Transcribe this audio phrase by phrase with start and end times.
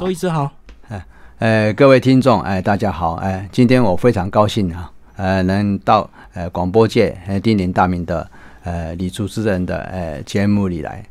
[0.00, 0.50] 周医师好，
[0.88, 1.04] 哎，
[1.40, 8.26] 呃，各位听众，哎，大家好，哎，今天我非常高兴啊，呃，能到呃广播界呃鼎鼎大名的
[8.64, 11.04] 呃李主持人的呃节目里来，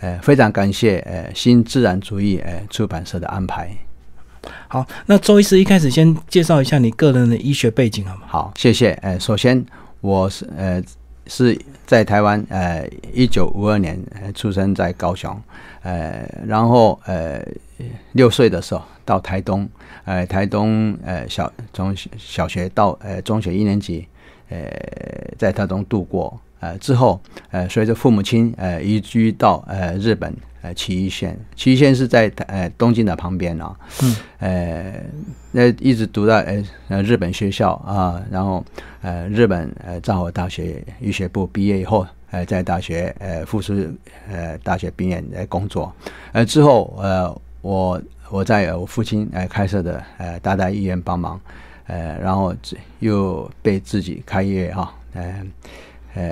[0.00, 3.70] 呃，非常感谢呃新自然主义呃出版社的安排。
[4.68, 8.22] 好，那周医师一开始先介绍一下你个人的医学背景好吗？
[8.26, 8.90] 好，谢谢。
[9.00, 9.64] 呃，首先
[10.02, 10.82] 我是呃
[11.28, 15.34] 是在台湾，呃，一九五二年呃出生在高雄，
[15.80, 17.42] 呃，然后呃
[18.12, 19.68] 六岁的时候到台东，
[20.04, 24.06] 呃，台东呃小从小学到呃中学一年级，
[24.48, 24.58] 呃
[25.38, 30.34] 在台东度过，呃之后呃随着父母亲呃移居到呃日本。
[30.64, 33.76] 呃，岐玉县，岐玉县是在呃东京的旁边啊。
[34.02, 34.16] 嗯。
[34.38, 34.94] 呃，
[35.52, 38.64] 那一直读到呃呃日本学校啊，然后
[39.02, 43.94] 呃日本呃藏佛大学医学部毕业以后，呃在大学呃复试
[44.26, 45.94] 呃大学毕业来工作。
[46.32, 51.40] 呃之后呃我我在我父亲呃开设的呃大大医院帮忙，
[51.86, 52.54] 呃然后
[52.98, 55.46] 又被自己开业哈，呃
[56.14, 56.22] 呃。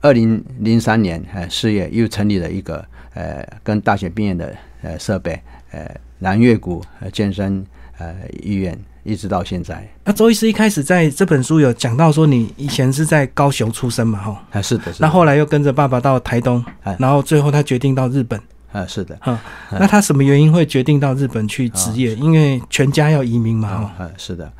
[0.00, 6.80] 二零零三年，呃，四月又成立了一个呃，跟大学毕业的呃设备，呃，南岳谷
[7.12, 7.66] 健身
[7.98, 9.84] 呃医院，一直到现在。
[10.04, 14.44] 那周医师一开始在这本书有讲到说，你以前是在高雄出生嘛，哈？
[14.52, 14.84] 啊，是的。
[15.00, 16.64] 那后来又跟着爸爸到台东，
[17.00, 18.40] 然后最后他决定到日本。
[18.72, 19.16] 啊，是的。
[19.20, 19.38] 哈，
[19.72, 22.14] 那他什么原因会决定到日本去职业？
[22.14, 24.10] 因为全家要移民嘛，哈。
[24.16, 24.50] 是的。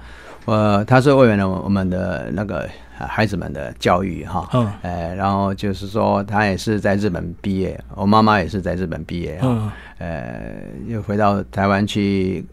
[0.44, 2.68] 呃，他是为了我们的那个。
[3.00, 10.50] 孩子们的教育哈，嗯，呃，然后就是说，他也是在日本毕业，我妈妈也是在日本毕业嗯，呃，
[10.88, 12.44] 又回到台湾去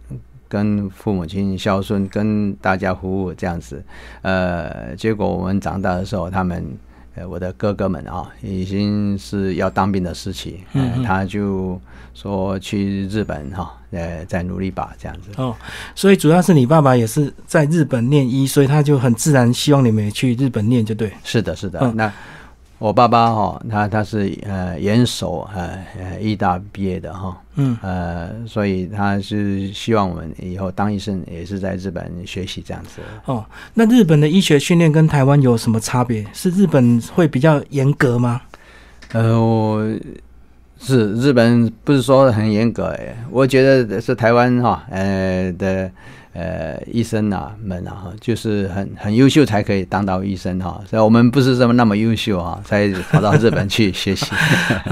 [0.47, 3.83] 跟父母亲孝顺，跟大家服务这样子，
[4.21, 6.77] 呃，结果我们长大的时候，他们。
[7.15, 11.79] 呃，我的哥哥们啊，已经是要当兵的时期，嗯，他就
[12.13, 15.29] 说去日本哈，呃，再努力吧，这样子。
[15.37, 15.55] 哦，
[15.95, 21.11] 所以主要是你爸爸也是在日本念医，所以他就很自然希望你们也去日本念，就对。
[21.23, 22.11] 是的，是的，那。
[22.77, 33.01] 我爸爸哈，他他是呃严守呃呃医大毕业的哈，嗯呃，所以他是希望我们以后当医生也是在日本学习这样子。
[33.25, 36.25] 哦，那日本的医学训练跟台湾有什么差别？
[36.33, 38.41] 是日本会比较严格吗？
[39.13, 39.81] 呃，我
[40.77, 45.89] 是日本不是说很严格哎，我觉得是台湾哈呃的。
[46.35, 50.81] 呃，医生啊们啊，哈，就是很很优秀才可以当到医生哈。
[50.85, 54.25] 所以我们不是这么那么优秀啊，才跑到日本去学习。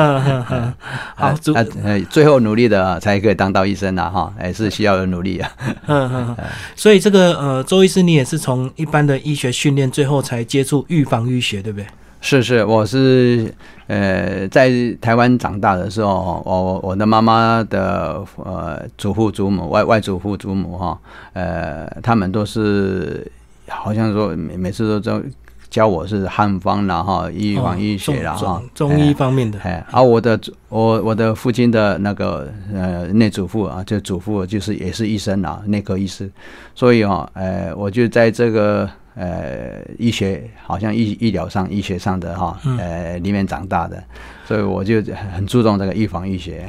[1.16, 1.36] 好，
[1.84, 5.52] 呃，最后努力的才可以当到医生啊，哈，还是需要有努力啊。
[6.78, 11.86] 所以这个呃，周医师，你也是从一般的医学训练，最后才接触预防医学，对不对？
[12.26, 13.54] 是是，我是
[13.88, 20.98] 呃在台湾长大的时候，我我的妈妈的呃祖父祖母外外祖父祖母哈，
[21.34, 23.30] 呃他们都是
[23.68, 25.22] 好像说每每次都教
[25.70, 29.60] 教我是汉方啦哈，预防医学啦哈，中医方面的。
[29.60, 36.32] 哎，而我的我我的父亲的那个呃内祖父啊，就祖父就是也是医生啊，内科医师，
[36.74, 38.90] 所以啊，呃我就在这个。
[39.16, 44.04] 呃，医学好像医医疗上、医学上的哈，呃，里面长大的，
[44.46, 45.02] 所以我就
[45.36, 46.66] 很注重这个预防医学。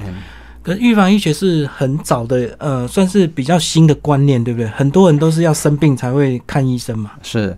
[0.62, 4.66] 可是预防医学是很早的，呃，算是比较新的观念，对不对？
[4.68, 7.12] 很多人都是要生病才会看医生嘛。
[7.22, 7.56] 是。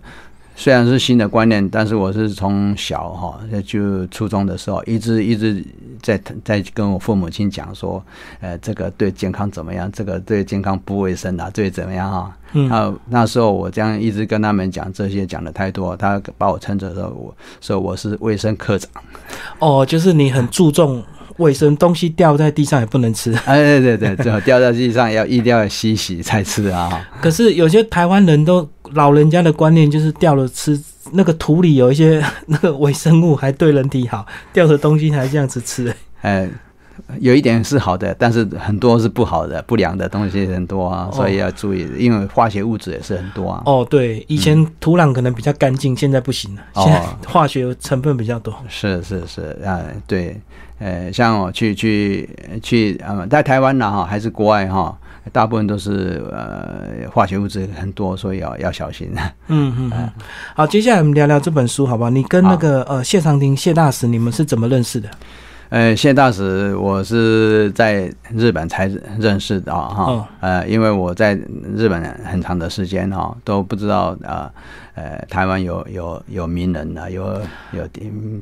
[0.59, 5.63] 虽然是新的观念，但是我是从小哈就初中的时候一直一直
[6.01, 8.03] 在在跟我父母亲讲说，
[8.41, 9.89] 呃，这个对健康怎么样？
[9.91, 12.35] 这个对健康不卫生啊，对怎么样哈？
[12.53, 12.99] 嗯。
[13.07, 18.89] 那时候我这样一直跟他们讲这些，讲的太多，他把我称作说我说我是卫生科长。
[19.59, 21.03] 哦，就是你很注重。
[21.37, 23.33] 卫生东西掉在地上也不能吃。
[23.45, 27.07] 哎，对对对，掉在地上要一定要洗洗才吃啊。
[27.21, 30.79] 可是有些台湾人都老人家的观念就是掉了吃，
[31.11, 35.93] 那个土里有一些 那个微生物还对人体好，掉的东西还这样子吃。
[36.21, 36.49] 哎，
[37.19, 43.63] 有一点是好的，但是很多是不好的，不良的东西很多啊，所以要注意，因为化学物质也是很多啊。
[43.65, 48.53] 哦，对，以前土壤可能比较干净，现在不行了，现在化学成分比较多。
[48.67, 50.39] 是是是，啊，对。
[50.79, 52.29] 呃，像我去去
[52.61, 54.95] 去，呃，在台湾呢哈，还是国外哈，
[55.31, 59.11] 大部分都是呃化学物质很多，所以要要小心。
[59.49, 60.09] 嗯嗯嗯。
[60.55, 62.11] 好，接下来我们聊聊这本书，好不好？
[62.11, 65.09] 你跟那个呃谢长廷谢大使，你们是怎么认识的？
[65.69, 71.35] 呃，谢大使我是在日本才认识的哈，哦呃，因为我在
[71.75, 74.49] 日本很长的时间哈都不知道呃
[74.95, 77.21] 呃台湾有有有名人啊，有
[77.73, 77.83] 有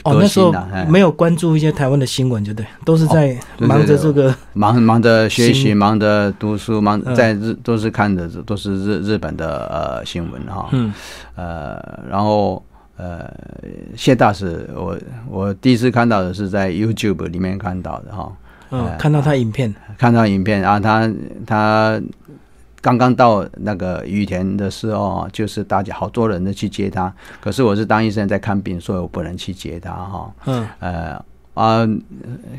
[0.03, 0.53] 哦，歌那时候
[0.87, 7.15] 没有关注一些台湾的新闻，就对，都是在忙着这个忙忙着学习，忙着读书，忙嗯。
[7.15, 10.93] 在日都是看的都是日日本的呃新闻哈，嗯。
[11.35, 12.63] 呃，然后
[12.97, 13.29] 呃
[13.95, 14.97] 谢大使我
[15.29, 18.31] 我第一次看到的是在 YouTube 里面看到的哈，
[18.71, 21.11] 嗯，哎看到他影片，看到影片啊，他
[21.45, 22.01] 他
[22.81, 27.11] 刚刚到那个羽田的时候啊，就是大家好多人都去接他，
[27.41, 30.33] 可是我是当医生在看病，所以我不能去接他哈。
[30.45, 31.25] 嗯呃
[31.55, 31.87] 啊，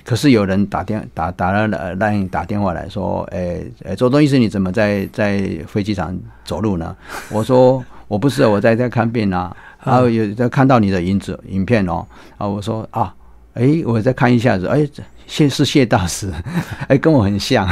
[0.05, 6.97] 可是有人打电打打了让打电话来说，诶、诶，周东医生你怎么在在飞机场走路呢？
[7.31, 9.55] 我说我不是，我在在看病啊。
[9.87, 12.05] 然后有在看到你的影子影片哦，
[12.37, 13.15] 啊，我说啊，
[13.55, 14.89] 诶，我再看一下子，诶，
[15.27, 16.31] 谢是谢大师，
[16.89, 17.67] 诶，跟我很像，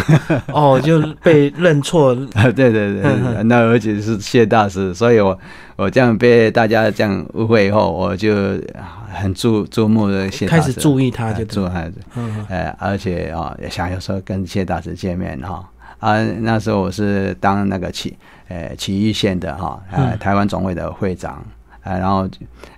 [0.53, 5.39] 哦，就被认错， 对对对对，那而且是谢大师，所以我
[5.77, 8.35] 我这样被大家这样误会以后，我就
[9.13, 11.71] 很注注目的谢大师，开始注意他，就注意
[12.17, 15.65] 嗯呃，而且啊、也想有时候跟谢大师见面哈
[16.01, 18.17] 啊那时候我是当那个启
[18.49, 20.19] 呃启义县的哈呃嗯。
[20.19, 21.43] 台湾总会的会长。
[21.85, 22.29] 呃，然后，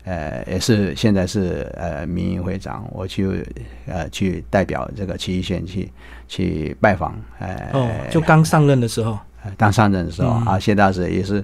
[0.04, 3.46] 呃，也是现在是呃民营会长，我去
[3.86, 5.90] 呃去代表这个七一县去
[6.28, 10.44] 去拜访，呃，哦，就刚上任的时候，呃当上任的时候、嗯。
[10.46, 11.42] 啊，谢大使也是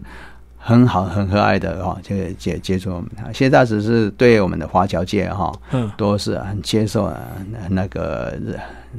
[0.64, 3.10] 很好很和蔼的哈，就接接触我们。
[3.34, 7.18] 谢大使是对我们的华侨界哈、嗯都是很接受呃
[7.68, 8.32] 那个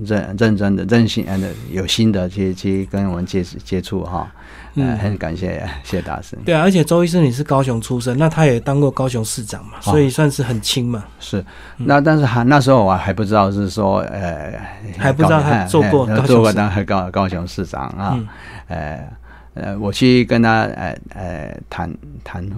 [0.03, 4.29] 认认真的、任性的有心的去去跟我们接接触哈。
[4.75, 6.35] 呃，嗯很感谢谢大师。
[6.43, 11.03] 对啊，而且周医生你是高雄出生，那他也当过高雄市长嘛，哦所以算是很亲嘛。
[11.19, 11.45] 是，
[11.77, 14.51] 那但是还那时候我还不知道是说呃，
[14.97, 18.27] 还不知道他做过哎做过高雄市当高高雄市长啊嗯，
[18.69, 19.07] 呃
[19.53, 22.49] 呃，我去跟他呃呃谈谈，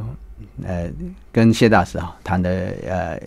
[0.65, 0.89] 呃
[1.31, 3.19] 跟谢大师啊谈的呃。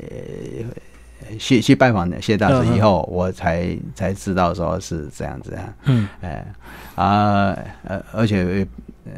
[1.39, 6.47] 去去拜访谢大师以后，我才才知道说是这样子啊，嗯，哎
[6.95, 8.67] 啊呃，而且
[9.05, 9.13] 呃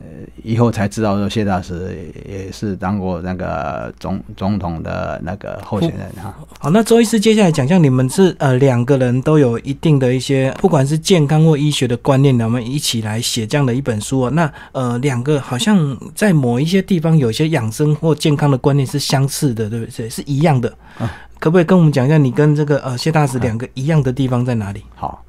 [0.44, 1.96] 以后才知道说谢大师
[2.28, 6.34] 也是当过那个总总统的那个候选人哈。
[6.58, 14.30] 好，那周医师接下来讲讲你们是呃两个人都有一定的一些，不管是健康或医学的观念，我们一起来写这样的一本书哦。
[14.30, 20.08] 那呃两个好像在某一些地方有一些养生或健康的观念是相似的，对不对？
[20.08, 20.72] 是一样的。
[20.98, 21.10] 啊
[21.40, 24.84] 可不可以跟我们讲一下你跟这个呃谢大使两个一样的地方在哪里？
[24.94, 25.24] 好，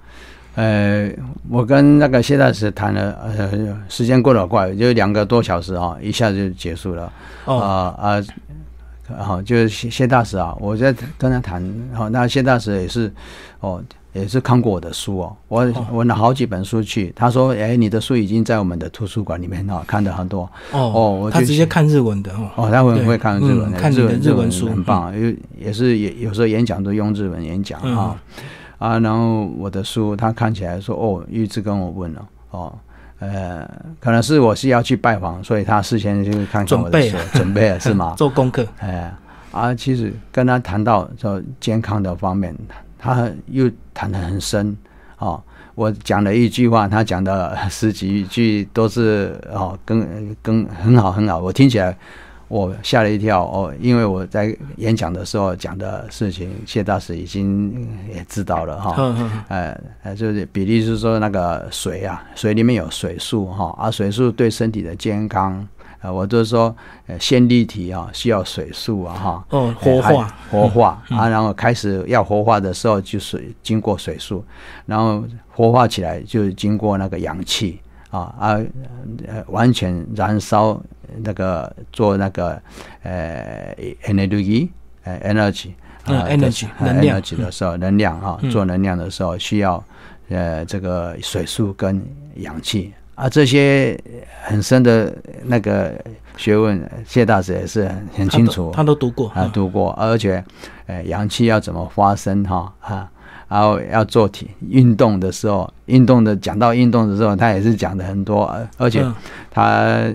[0.55, 1.09] 呃，
[1.49, 3.49] 我跟那个谢大使谈了，呃，
[3.87, 7.11] 时间过得好快，就两个多小时啊，一下子就结束了。
[7.45, 8.21] 哦，啊啊，
[9.23, 11.63] 好，就是谢谢大使啊，我在跟他谈，
[11.93, 13.11] 好，那谢大使也是，
[13.61, 13.81] 哦，
[14.13, 22.49] 也是看过我的书哦，我哦我拿好几本书去，他说，哎，你的书已经在我们的图书馆里面哦，看的很多，哦哦我他直接看日文的哦。
[22.55, 28.17] 哦，他会对会看日文看日文日文书很棒，因为也是也有时候演讲都用日文演讲哈
[28.77, 32.73] 啊啊，然后我的书他看起来说，哦，一直跟我问了，哦。
[33.19, 33.69] 呃，
[33.99, 38.13] 可能是我是要去拜访，所以他事先就看看我的书准备了，准备了是吗？
[38.17, 39.13] 做功课，哎
[39.51, 42.51] 啊，其实跟他谈到说健康的方面，
[43.01, 44.77] 他又谈得很深
[45.17, 45.41] 哦。
[45.73, 51.97] 我讲了一句话，他讲的十几句都是哦，跟跟很好很好，我听起来
[52.49, 59.15] 我吓了一跳哦，因为我在演讲的时候讲的事情，谢大使已经也知道了哈。
[59.47, 65.65] 呃呃，就是比例是说那个水啊，水里面有水素哈，啊，水素对身体的健康，
[66.01, 66.75] 呃，我就是说，
[67.07, 74.43] 呃，线粒体啊需要水素啊哈，哦，活化，哎活化啊，然后开始要活化的时候就水经过水素，
[74.87, 77.79] 然后活化起来就经过那个氧气
[78.09, 78.59] 啊啊，
[79.27, 80.81] 呃，完全燃烧
[81.23, 82.59] 那个做那个
[83.03, 84.69] 呃 energy
[85.03, 85.69] 呃 energy
[86.05, 87.21] 嗯啊 energy，呃能量。
[87.21, 89.83] energy 的时候，能量哈嗯，做能量的时候需要
[90.29, 92.03] 呃这个水素跟
[92.37, 93.99] 氧气啊，这些
[94.43, 95.13] 很深的
[95.43, 95.93] 那个
[96.37, 98.71] 学问，谢大师也是很很清楚。
[98.73, 100.43] 他都读过啊，读过，而且
[100.87, 103.09] 呃阳气要怎么发生哈啊。
[103.47, 109.13] 然后要做体运动的时候，运动的讲到运动的时候，他也是讲的很多，呃而且嗯。
[109.53, 110.05] 他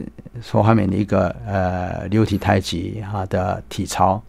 [0.40, 4.22] 说后面的一个呃流体太极哈的体操，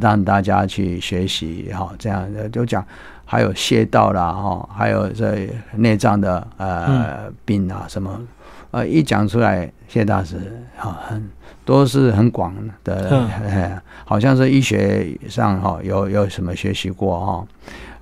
[0.00, 2.84] 让大家去学习哈，这样的就讲
[3.24, 8.20] 还有穴道啦哈，还有这内脏的呃病啊什么，
[8.70, 10.36] 呃一讲出来，谢大师
[10.76, 11.28] 哈很
[11.64, 12.54] 都是很广
[12.84, 13.26] 的，
[14.04, 17.46] 好像是医学上哈有有什么学习过哈。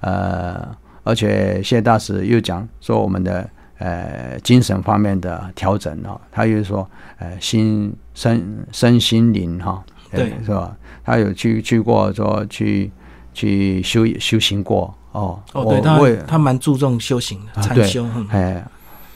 [0.01, 0.69] 呃，
[1.05, 3.49] 而且谢大师又讲说我们的
[3.79, 6.89] 呃精神方面的调整哦，他又说
[7.19, 10.77] 呃心身身心灵哈，对，是吧？
[11.05, 12.91] 他有去去过说去
[13.33, 18.65] 去修修行过哦，哦，对他他蛮注重修行的禅修，哎，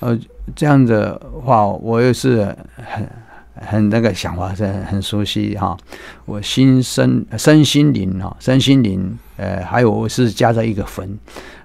[0.01, 0.19] 呃，
[0.55, 2.45] 这样的话我也是
[2.77, 3.09] 很。
[3.59, 5.75] 很那个想法是很熟悉哈，
[6.27, 11.19] 我心身身心灵哈，身心灵呃，还有我是加在一个魂，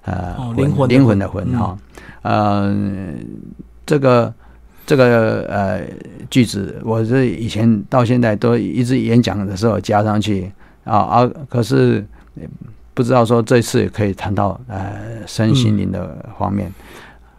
[0.05, 1.77] 呃，灵魂灵魂的魂哈，
[2.21, 2.73] 呃，
[3.85, 4.33] 这个
[4.85, 5.81] 这个呃
[6.29, 10.49] 句子，我是以前到现在都一直演讲的时候加上去
[10.85, 12.07] 啊啊，可是
[12.93, 14.93] 不知道说这次可以谈到呃
[15.25, 16.71] 身心灵的方面。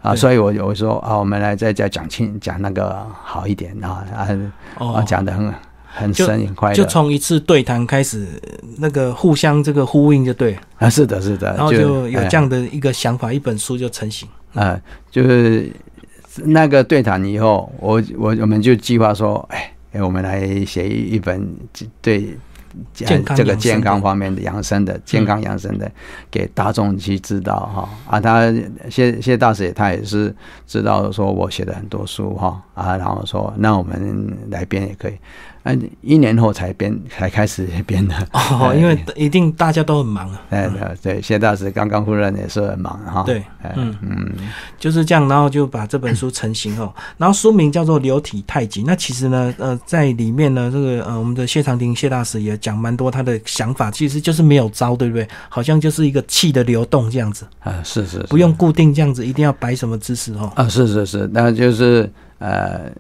[0.03, 4.05] 啊，所以我我说啊，我们来再再讲清讲那个好一点啊
[4.77, 5.55] 啊，讲的很
[5.87, 8.27] 很深很快，就从一次对谈开始，
[8.79, 14.29] 那个互相这个呼应就对啊，是的，是的，然后就有这样的一个想法，一本书就成型。
[14.55, 14.77] 啊，
[15.09, 15.71] 就是
[16.47, 21.49] 那个对谈以后，我我我们就计划说，哎，我们来写一本
[22.01, 22.37] 对。
[22.93, 25.91] 健这个健康方面的养生的健康养生的，
[26.31, 28.53] 给大众去知道哈啊，他
[28.91, 30.35] 谢谢大师他也是
[30.67, 35.15] 知道说我写的很多书哈啊，然后说那我们来编也可以。
[35.65, 40.43] 嗯，一年后才编，才开始编的哦， 因为一定大家都很忙啊。
[40.51, 43.23] 哎对对，谢大师刚刚赴任也是很忙哈。
[43.25, 43.45] 对，
[43.77, 44.33] 嗯嗯，
[44.79, 46.93] 就是这样，然后就把这本书成型哦。
[47.17, 55.29] 然后书名叫做《流体太极》，那其实呢，呃，在里面呢，这个呃，我们的谢长廷谢大师也讲蛮多他的想法，其实就是没有招，对不对？
[55.49, 60.51] 好像就是一个气的流动这样子啊，是是，不用固定这样子，一定要摆什么姿势哦。
[60.57, 62.91] 啊，是是是，那就是呃。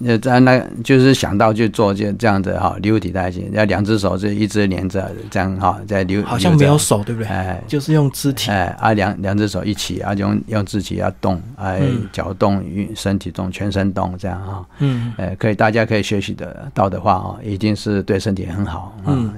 [0.00, 7.26] 那在那就是想到就做就这样子哈，流体太极，要两只手是一直连着这样哈，在流好像没有手对不对？
[7.26, 19.32] 哎，就是用肢体哎啊两两只手一起啊用用肢体要动哎脚动运身体动全身动这样哈嗯哎可以大家可以学习得到的话哦，一定是对身体很好嗯。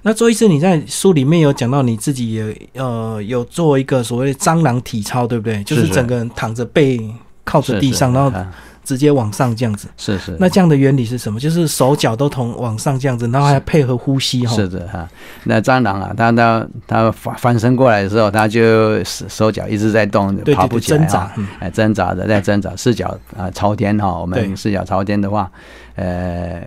[0.00, 5.62] 那周医师你在书里面有讲到你自己也呃有做一个所谓的蟑螂体操对不对？
[5.64, 6.98] 就是整个人躺着背
[7.44, 8.32] 靠着地上然后。
[8.88, 10.34] 直接往上这样子，是是。
[10.40, 11.38] 那这样的原理是什么？
[11.38, 14.56] 就是手脚都同往上这样子，然后还配合呼吸哈。
[14.56, 15.06] 是的哈。
[15.44, 24.18] 那蟑螂啊，它它它翻翻身过来的时候，它就手脚一直在动，爬不起来扎，哎，挣扎着在挣扎，四脚啊朝天哈。
[24.18, 25.52] 我们四脚朝天的话，
[25.96, 26.62] 呃，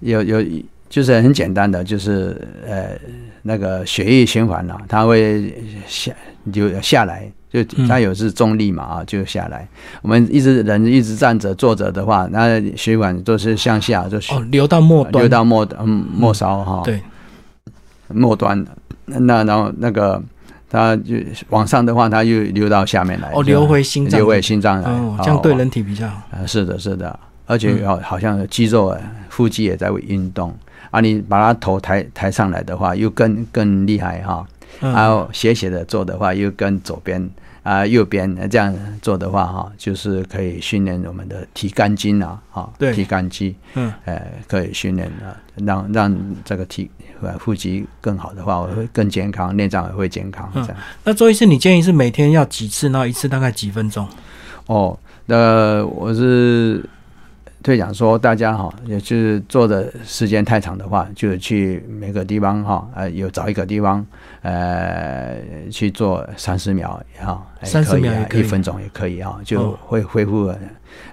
[0.00, 0.42] 有有
[0.88, 2.88] 就是很简单的，就是呃
[3.42, 5.54] 那个血液循环啊，它会
[5.86, 6.10] 下
[6.50, 7.30] 就下来。
[7.52, 9.68] 就它有是重力嘛啊，就下来。
[10.00, 16.80] 我们一直人一直站着坐着的话，那血管都是向下，就哦流到末端，流到末嗯末梢哈。
[16.82, 17.02] 对，
[18.08, 18.64] 末端
[19.04, 20.22] 那然后那个
[20.70, 21.16] 它就
[21.50, 23.30] 往上的话，它又流到下面来。
[23.34, 24.90] 哦，流回心脏，流回心脏来，
[25.22, 26.22] 这样对人体比较好。
[26.30, 30.54] 啊，是的，是的，而且好好像肌肉啊，腹肌也在运动
[30.90, 31.00] 啊。
[31.00, 34.46] 你把它头抬抬上来的话，又更更厉害哈。
[34.80, 37.30] 然后斜斜的做的话，又跟左边。
[37.62, 45.30] 啊，右边这样做的话，哈，就是可以训练我们的提肝筋啊，哈，提肝肌，嗯，呃，可以训练啊，
[45.64, 46.12] 让让
[46.44, 46.90] 这个提
[47.38, 50.50] 腹肌更好的话，我会更健康，内脏也会健康。
[50.54, 50.76] 这样。
[51.04, 52.88] 那做一次，你建议是每天要几次？
[52.88, 54.08] 然后一次大概几分钟？
[54.66, 56.84] 哦，那我是。
[57.62, 64.04] 退讲说，大家哈，也就是坐的时间太长的话，就去每个地方哈，呃，有找一个地方，
[64.42, 65.38] 呃，
[65.70, 70.52] 去做三十秒哈，三十秒一分钟也可以哈，就会恢复，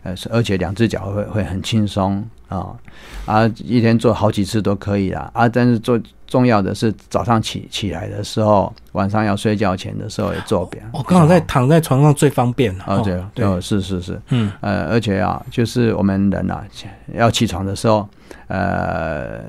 [0.04, 2.76] 呃，而且两只脚会会很轻松啊，
[3.26, 6.00] 啊，一天做好几次都可以啦，啊，但是做。
[6.30, 10.80] 重要的是早上起起来的时候，晚上要睡觉前的时候也做表。
[10.94, 12.84] 我刚好在躺在床上最方便了。
[12.86, 16.64] 哦，对，对，是是是，嗯，呃，而且啊，就是我们人啊，
[17.16, 18.08] 要起床的时候。
[18.46, 19.40] 呃，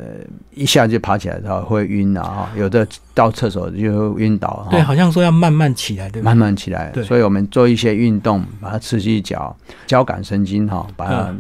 [0.50, 4.66] 一下就爬起来的话会晕啊，哈，有的到厕所就晕倒。
[4.70, 6.90] 对，好像说要慢慢起来，对慢慢起来。
[6.90, 11.34] 对，所以我们做一些运动，把它刺激脚交感神经，哈，把它呃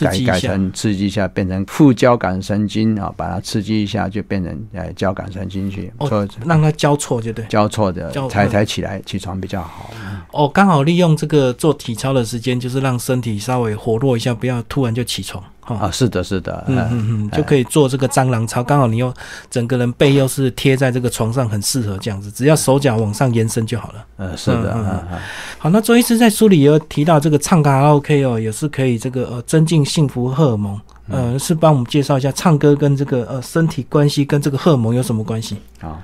[0.00, 9.90] 改改成刺激一下，变成副交感神经啊，把它刺激一下就变成呃交感神经去，哦，让它交错就对，交错的才才起来起床比较好。
[10.32, 15.42] 哦，刚好利用这个做体操的时间，就是让身体稍微活络一下，不要突然就起床。
[15.76, 18.62] 啊，是的，是的，嗯嗯嗯，就可以做这个蟑螂操。
[18.62, 19.12] 刚好你又
[19.50, 22.30] 整个人背又是贴在这个床上，很适合这样子。
[22.30, 24.04] 只要手脚往上延伸就好了。
[24.18, 25.18] 嗯，是的，嗯嗯。
[25.58, 30.80] 好，那周医师在书里也有提到这个唱卡拉 OK 哦，也是可以这个呃增进幸福荷尔蒙。
[31.08, 35.56] 呃，是帮我们介绍一下唱歌跟这个呃身体关系跟这个荷尔蒙有什么关系？
[35.80, 35.98] 啊，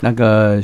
[0.00, 0.62] 那个。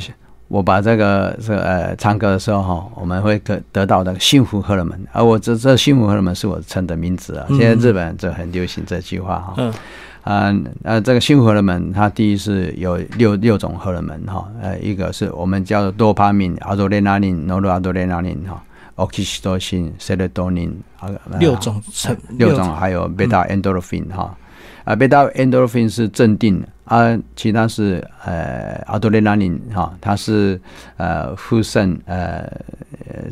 [0.53, 7.47] 我把这个这呃唱歌的时候哈，我们会得得到那个幸福荷尔蒙，而我这这幸福荷尔蒙是我称的名字啊。
[7.49, 9.55] 现在日本就很流行这句话哈。
[9.57, 9.73] 嗯
[10.21, 18.63] 啊呃，这个幸福荷尔蒙，它第一是有六六种荷尔蒙哈，呃，一个是我们叫做多巴胺、阿多雷纳林、诺鲁阿多雷纳林哈、
[18.95, 24.37] s e r o t o n i n 啊，六种成六种，还有贝塔 endorphin 哈，
[24.85, 30.59] 啊，贝塔 endorphin 是镇定啊，其他是呃阿多雷拉林哈，它是
[30.97, 32.49] 呃副肾呃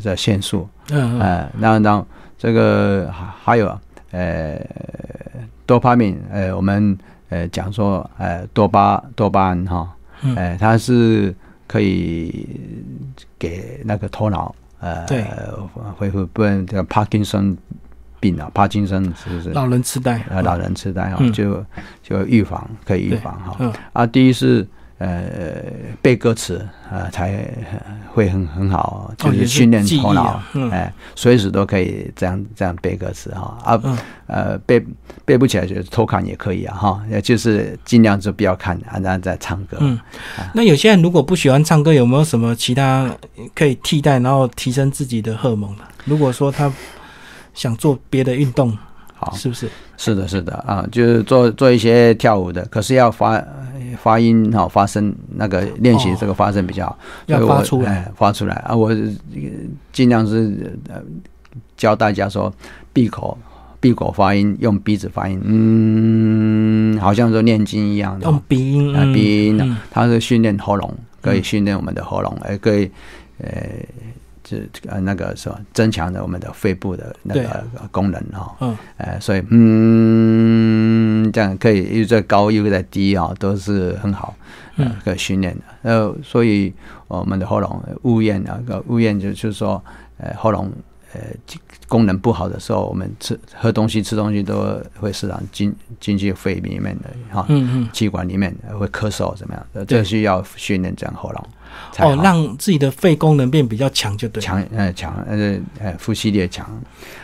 [0.02, 1.20] 的腺素，嗯嗯。
[1.20, 2.04] 呃，那那
[2.38, 3.78] 这个还有
[4.10, 4.58] 呃。
[5.64, 6.98] 多巴胺，呃，我们
[7.30, 9.88] 呃讲说，呃，多巴多巴胺哈，
[10.36, 11.34] 呃，它是
[11.66, 12.60] 可以
[13.38, 15.06] 给那个头脑呃
[15.96, 17.56] 恢复，不然这个帕金森
[18.22, 19.50] 病啊，帕金森是不是？
[19.50, 20.24] 老人痴呆。
[20.30, 21.62] 呃，老人痴呆哈，就
[22.02, 23.72] 就预防可以预防哈。
[23.92, 24.64] 啊，第一是。
[24.98, 25.64] 呃，
[26.00, 27.44] 背歌词啊，才
[28.12, 33.58] 会很很好，就是训练头脑，哎，随时都可以这样这样背歌词哈。
[33.64, 33.98] 啊，
[34.28, 34.80] 呃，背
[35.24, 39.76] 背不起来就偷看也可以啊哈，就是尽量就不要看，然后再唱歌。
[39.80, 39.98] 嗯，
[40.54, 43.10] 那有些人如果不喜欢唱歌，有没有什么其他
[43.56, 45.74] 可以替代，然后提升自己的荷尔蒙
[46.04, 46.72] 如果说他
[47.54, 48.76] 想做别的运动，
[49.14, 49.68] 好，是不是？
[49.96, 53.42] 是的，是的啊，就是做做一些跳舞的，可是要发。
[53.98, 58.74] 发音哈，发声那个练习这个发声比较好，要发出来，发出来啊！
[58.74, 58.90] 我
[59.92, 60.94] 尽量是呃
[61.76, 62.50] 教大家说
[62.90, 63.36] 闭口
[63.80, 72.90] 闭口发音，用鼻子发音，嗯，好像说念经一样的，用鼻音啊，鼻音，它是训练喉咙，可以训练我们的喉咙，也可以
[73.38, 73.46] 呃。
[74.56, 84.34] 是呃那个什么增强了我们的肺部的那个功能哈，嗯，呃，所以嗯，这样可以又在高又在低啊，都是很好，
[84.76, 85.62] 嗯，可以训练的。
[85.82, 86.72] 呃，所以
[87.08, 89.82] 我们的喉咙呜咽啊，个呜咽就就是说，
[90.18, 90.70] 呃，喉咙
[91.14, 91.20] 呃
[91.88, 99.86] 功能不好的时候，我们吃喝东西吃东西都会时常进进去肺里面的哈，嗯嗯，气管里面会咳嗽怎么样？
[99.86, 101.46] 这需要训练这样喉咙。
[101.98, 104.42] 哦，让自己的肺功能变比较强就对。
[104.42, 106.64] 强，呃，强，呃，呃，呼吸力强。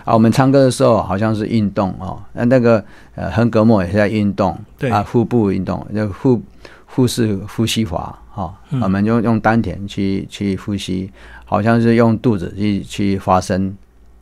[0.04, 6.40] 啊，我们唱歌的时候好像是运动哦，那那个呃，横膈膜也是在运动，对啊，腹部运动，就腹
[6.87, 11.11] 腹式呼吸法哈，我们就用丹田去去呼吸，
[11.44, 13.74] 好像是用肚子去去发声。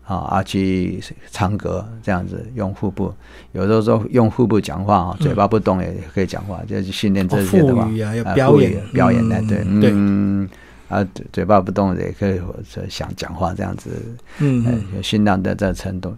[0.07, 3.13] 啊啊，去唱歌这样子，用腹部，
[3.53, 7.83] 有的时候用腹部讲话啊，嘴巴不动也可以讲话，就是训练这些的嘛。
[7.85, 10.49] 啊，要表演表演的，对，嗯，
[10.89, 12.41] 啊，嘴巴不动也可以
[12.89, 13.91] 想讲话这样子，
[14.39, 16.17] 嗯，有训练的这程度。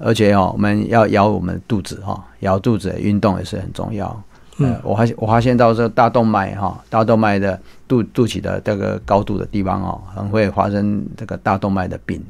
[0.00, 4.22] 而且哦，我们要摇我们肚子哈，摇肚子运动也是很重要。
[4.58, 12.20] 嗯，我发现我发现到这大动脉哈，大动脉的肚肚脐的这个高度的地方哦，很会发生这个大动脉的病。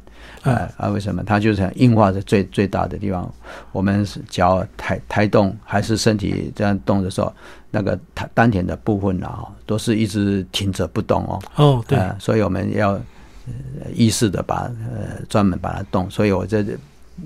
[0.42, 0.88] 啊啊！
[0.88, 1.22] 为什么？
[1.24, 3.30] 它就是硬化的最最大的地方。
[3.72, 7.32] 我们脚抬抬动，还是身体这样动的时候，
[7.70, 11.42] 那个丹丹田的部分啊，都是一直停着不动哦。
[11.56, 11.98] 哦，对。
[12.18, 12.98] 所以我们要
[13.92, 16.08] 意识的把呃专门把它动。
[16.10, 16.64] 所以我这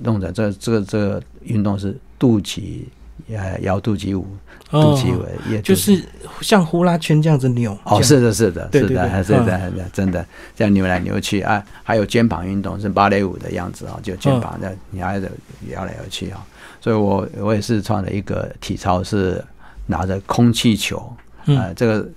[0.02, 2.84] 弄的这这个这个运动是肚脐。
[3.28, 4.26] 呃，摇肚脐舞，
[4.70, 6.02] 肚脐舞也就是
[6.40, 7.76] 像呼啦圈这样子扭。
[7.84, 11.64] 哦，是的，是的，是的，是的， 真的这样扭来扭去啊。
[11.82, 15.30] 还有肩膀运动是芭蕾舞的样子啊，就肩膀的你还得
[15.70, 16.44] 摇来摇去啊。
[16.80, 19.42] 所以我我也是创了一个体操，是
[19.86, 20.98] 拿着空气球，
[21.46, 22.08] 啊，这个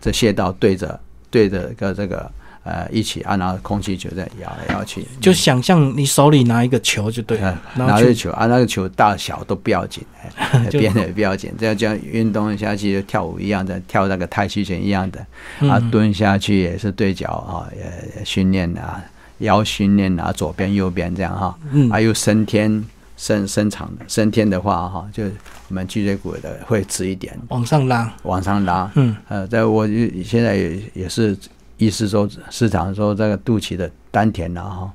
[0.00, 0.98] 这穴道对着
[1.30, 2.30] 对着个这个。
[2.64, 10.02] 呃，一起按，然后空气球在摇来摇去，就想象你手里拿一个球就对了，拿个球啊，那个球大小都不要紧，
[10.72, 15.20] 变得也不要紧，这样这样运动下去，跳舞一样的，跳那个太极拳一样的，
[15.68, 19.04] 啊，蹲下去也是对脚啊，也训练啊，
[19.40, 21.54] 腰训练啊，左边右边这样哈，
[21.90, 22.82] 还有升天
[23.18, 25.24] 伸伸长的，伸天的话哈，就
[25.68, 29.86] 我们脊椎骨的会直一点，往上拉，往上拉，嗯，呃，在我
[30.24, 31.36] 现在也也是。
[31.76, 34.92] 意思说，市场说这个肚脐的丹田呐，哈，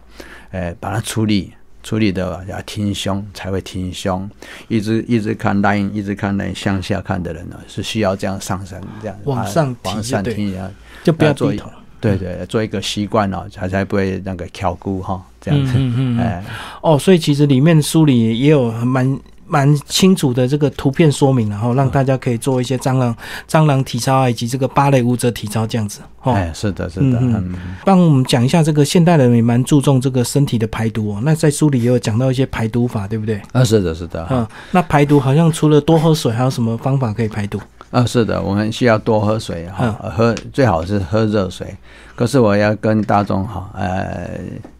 [0.51, 1.51] 呃，把它处理
[1.83, 4.29] 处理的要挺胸才会挺胸，
[4.67, 10.69] 一直一直看 line，一直看 line 向下看的人呢，是需要这样上升，这样往上往上挺一下，
[11.03, 15.73] 就不要低头，对对，做一个习惯哦，才才不会那个翘骨哈，这样子，
[16.19, 16.43] 哎，
[16.81, 19.19] 哦，所以其实里面书里也有蛮。
[19.49, 23.15] 蛮清楚的这个图片说明，然后让大家可以做一些蟑螂
[23.49, 25.99] 蟑螂体操啊，以及这个芭蕾舞者体操这样子。
[26.21, 27.17] 哎，是的，是的。
[27.19, 31.21] 嗯，帮我们讲一下这个现代人也蛮注重这个身体的排毒哦。
[31.23, 33.41] 那在书里也有讲到一些排毒法，对不对？
[33.51, 34.27] 啊，是的，是的。
[34.29, 37.59] 嗯，那排毒好像除了多喝水，还有什么方法可以排毒？
[37.89, 41.75] 啊，是的，我们需要多喝水哈，喝最好是喝热水。
[42.15, 44.29] 可是我要跟大众哈，呃，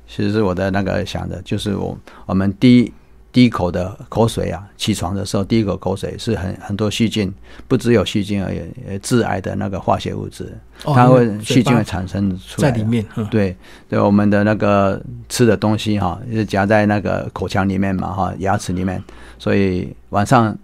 [0.08, 2.94] 其实我的那个想的就是我我们第一。
[3.32, 7.32] 第一口的口水啊，起床的时候第一口口水是很很多细菌，
[7.68, 8.60] 不只有细菌而已，
[9.04, 10.52] 致癌的那个化学物质，
[10.84, 12.72] 它会细菌会产生出来。
[12.72, 13.56] 在里面，对
[13.88, 19.02] 对，我们的那个吃的东西哈，是夹在那个口腔里面嘛哈，牙齿里面，
[19.38, 20.58] 所以晚上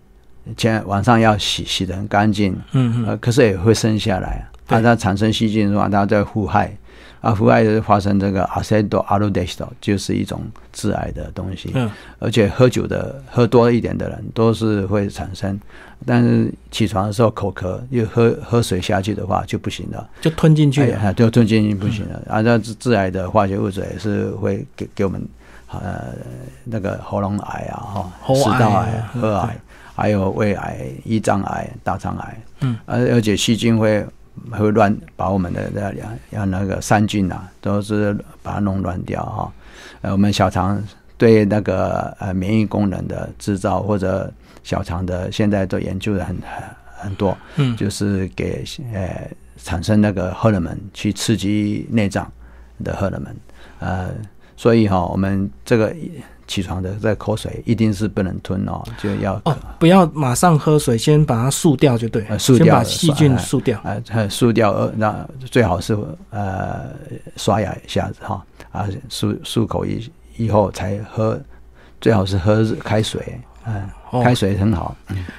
[0.58, 6.75] 前晚上要洗洗的很干净，嗯嗯，可是也会生下来，它它产生细菌的话，它在互害。
[7.26, 11.72] 啊，腐害是发生这个阿塞多阿鲁德西多，就是一种致癌的东西。
[11.74, 15.60] 嗯，而且喝酒的喝多一点的人都是会产生，
[16.06, 22.22] 但是起床的时候口渴，又喝喝水下去的话就不行了，就吞进去，就吞进去不行了。
[22.30, 25.20] 啊，那致致癌的化学物质也是会给给我们
[25.72, 26.14] 呃
[26.64, 29.58] 那个喉咙癌啊，哈，食道癌、核癌，
[29.96, 32.42] 还有胃癌、胰脏癌、大肠癌。
[32.60, 34.06] 嗯，而而且细菌会。
[34.52, 39.54] 会乱把我们的那两要那个三菌啊，都是把它弄乱掉哈。
[40.02, 40.82] 呃，我们小肠
[41.17, 44.32] 对那个呃免疫功能的制造或者
[44.63, 46.63] 小肠的现在都研究的很很
[47.10, 52.32] 很多，嗯，就是给呃产生那个荷尔蒙去刺激内脏
[52.84, 53.36] 的荷尔蒙，
[53.80, 54.10] 呃，
[54.56, 55.95] 所以哈，我们这个。
[56.48, 65.98] 起床的这口水一定是不能吞哦，就要哦，不要马上喝水，先把它漱掉就对，漱掉，把细菌漱掉，呃，漱掉，呃，那最好是
[66.30, 66.92] 呃
[67.36, 71.40] 刷牙一下子哈，啊，漱漱口以以后才喝，
[72.00, 73.90] 最好是喝开水，嗯，
[74.24, 74.96] 开水很好，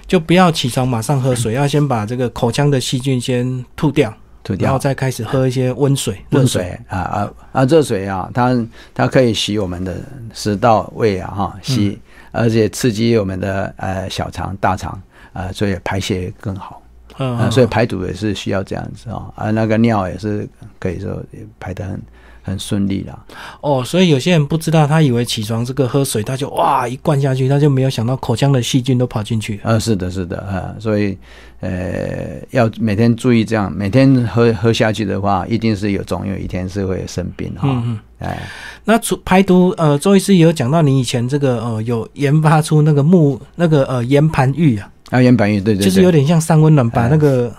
[0.06, 4.12] 就不要起床马上喝水， 要先把这个口腔的细菌先吐掉。
[4.58, 7.64] 然后再开始喝一些温水，温水啊啊啊！
[7.64, 9.96] 热水啊，它它可以洗我们的
[10.32, 11.98] 食道、胃啊，哈，洗，
[12.32, 15.00] 而且刺激我们的呃小肠、大肠
[15.32, 16.82] 啊，所以排泄更好。
[17.18, 21.22] 嗯，所以排毒也是需要这样子啊，啊，那个尿也是可以说
[21.58, 22.00] 排得很。
[22.46, 23.18] 很顺利啦。
[23.60, 29.58] 哦，所以有些人不知道，他以为起床这个喝水，他就哇一灌下去，他就没有想到口腔的细菌都跑进去。
[29.64, 31.18] 呃，是的，是的，啊，所以
[31.58, 37.62] 呃要每天注意这样，每天喝喝下去的话，一定是有总有一天是会生病哈。
[37.64, 37.98] 嗯嗯。
[38.20, 38.48] 哎，
[38.84, 44.88] 那除排毒，呃，周医师也有讲到，你以前这个呃有研发出那个木那个呃岩盘浴啊。
[45.10, 47.52] 啊，岩盘浴，对对，就是有点像三温暖，把那个。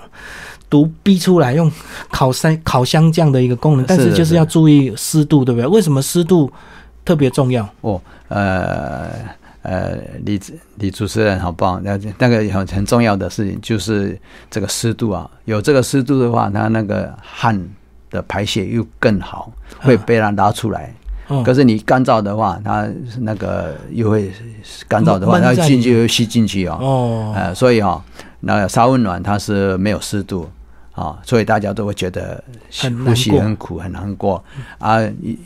[0.69, 1.71] 毒逼出来用
[2.11, 5.67] 烤山烤箱这样的一个功能，但是就是要注意湿度，对不对？
[5.67, 6.51] 为什么湿度
[7.05, 7.67] 特别重要？
[7.81, 9.09] 哦，呃
[9.61, 10.39] 呃，李
[10.75, 14.17] 李主持人好棒，那那个很很重要的事情就是
[14.49, 17.61] 这个湿度啊，有这个湿度的话，它那个汗
[18.09, 20.93] 的排泄又更好，会被它拉出来。
[21.43, 22.87] 可是你干燥的话，它
[23.19, 24.31] 那个又会
[24.87, 26.77] 干燥的话，它进去又吸进去哦。
[26.79, 28.01] 哦，呃，所以哈，
[28.39, 30.49] 那个沙温暖它是没有湿度。
[30.97, 32.43] 啊，所以大家都会觉得
[33.05, 34.43] 呼吸很苦很难过
[34.79, 34.99] 啊，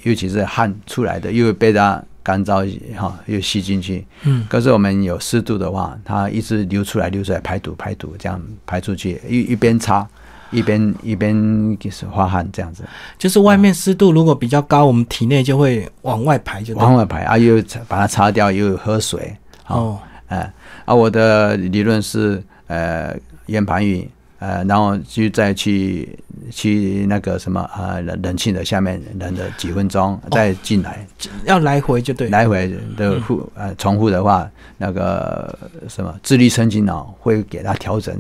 [0.03, 4.07] 尤其是汗出来的，又会被它干燥哈，又吸进去。
[4.23, 10.07] 嗯，可是我们有湿度的话，它一直流出来流出来排毒排毒，这样排出去一一边擦
[10.51, 12.85] 一边一边就是发汗这样子。
[13.17, 19.35] 就是外面湿度如果比较高，我们体内就会往外排，就往外排啊，又把它擦掉，又喝水。
[19.67, 20.49] 哦，哎，
[20.85, 23.13] 啊，我的理论是呃，
[23.47, 24.09] 圆盘浴。
[24.41, 26.17] 呃，然后就再去
[26.49, 31.05] 去那个什么呃冷冷气的下面冷的几分钟，再进来，
[31.45, 34.49] 要来回就对，来回的复呃重复的话，
[34.79, 35.55] 那个
[35.87, 38.15] 什么自律神经脑会给它调整，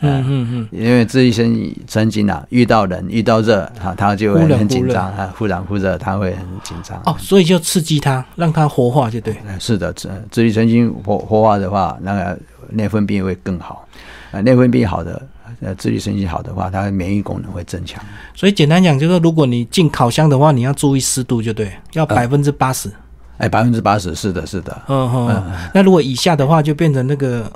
[0.00, 6.98] 嗯嗯嗯，因为自律神神经啊，遇到冷遇到热啊，它就会很紧张啊，忽冷忽热，它会很紧张。
[7.04, 9.36] 哦，所以就刺激它，让它活化就对。
[9.60, 12.38] 是的，自自律神经活活化的话，那个
[12.70, 13.86] 内分泌会更好，
[14.32, 15.22] 啊，内分泌好的。
[15.60, 18.02] 呃，自律神经好的话，它免疫功能会增强。
[18.34, 22.90] 所以简单讲，就是如果你进烤箱的话，你要注意湿度，就对，要百分之八十。
[23.38, 24.82] 哎，百分之八十，是的，是的。
[24.88, 25.44] 嗯哼。
[25.72, 27.48] 那如果以下的话，就变成那个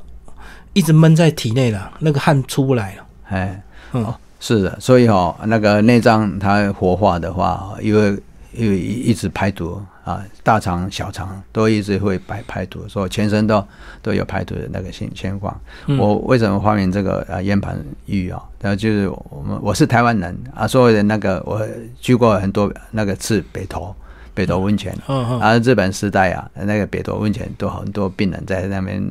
[0.73, 3.03] 一直闷在体内了，那个汗出不来了。
[3.31, 3.63] 哎，
[3.93, 4.79] 嗯，是的。
[4.79, 8.17] 所以哦，那个内脏它活化的话，因为
[8.53, 9.81] 因为一直排毒。
[10.07, 13.67] 啊，大肠、小肠都一直会排排毒，所以全身都
[14.01, 15.61] 都有排毒的那个情情况。
[15.99, 18.41] 我为什么发明这个啊烟盘浴啊？
[18.61, 21.61] 然后就是我们我是台湾人啊，所有的那个我
[22.01, 23.93] 去过很多那个次北投
[24.33, 29.05] 北投温泉，啊日本时代啊那个北投温泉都很多病人在那边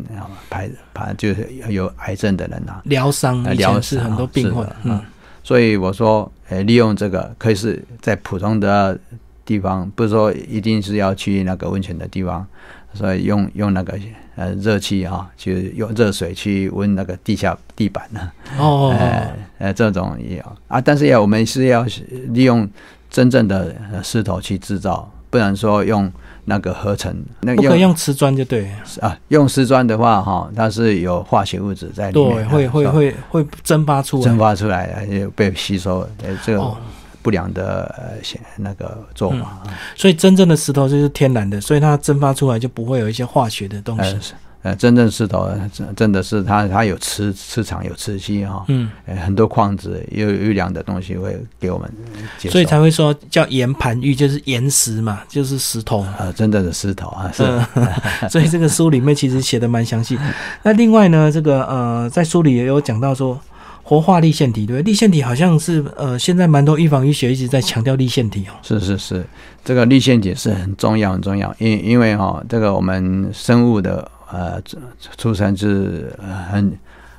[0.50, 5.02] 排排就是有癌症的人啊疗伤疗是很多病患，嗯，
[5.44, 8.98] 所以我说，呃利用这个可以是在普通的。
[9.46, 12.46] 地方，不是说一定是要去那个温泉的地方，
[12.94, 13.98] 所以用用那个
[14.36, 18.32] 呃热气哈，去用热水去温那个地下地板呢。
[18.58, 21.86] 哦，呃 呃，这种也有啊，但是要我们是要
[22.30, 22.68] 利用
[23.10, 26.12] 真正的呃石头去制造，不然说用
[26.46, 28.70] 那个合成，那不可以用瓷砖就对。
[29.02, 34.24] 啊，用瓷砖的话哈，它是有化学物质在里对，面，会会啊会会蒸发出来。
[34.24, 36.78] 蒸发出来，而且被吸收，哎，这个哦
[37.26, 39.64] 不良的呃显那个做法啊，
[39.96, 44.16] 所以真正的石头就是天然的，所以它蒸发出来就不会有一些化学的东西。
[44.62, 51.92] 呃真正石头呃真真的是它它有磁磁场有磁吸哈，嗯，呃很多矿质有有良的东西会给我们
[52.40, 56.06] 接受，所以才会说叫岩盘玉，就是岩石嘛，就是石头。
[56.20, 57.44] 呃真正的石头啊是。
[57.44, 57.88] 嗯，
[58.30, 60.16] 所以这个书里面其实写的蛮详细。
[60.62, 63.40] 那另外呢，这个呃，在书里也有讲到说
[63.88, 64.82] 活化立腺体，对？
[64.82, 68.58] 立腺体好像是呃，现在蛮多预防医学一直在强调立腺体哦。
[68.63, 69.24] 是是是，
[69.63, 74.80] 这个立腺体是很重要很重要，因因为哈、这个我们生物的呃出
[75.15, 76.76] 出生是呃很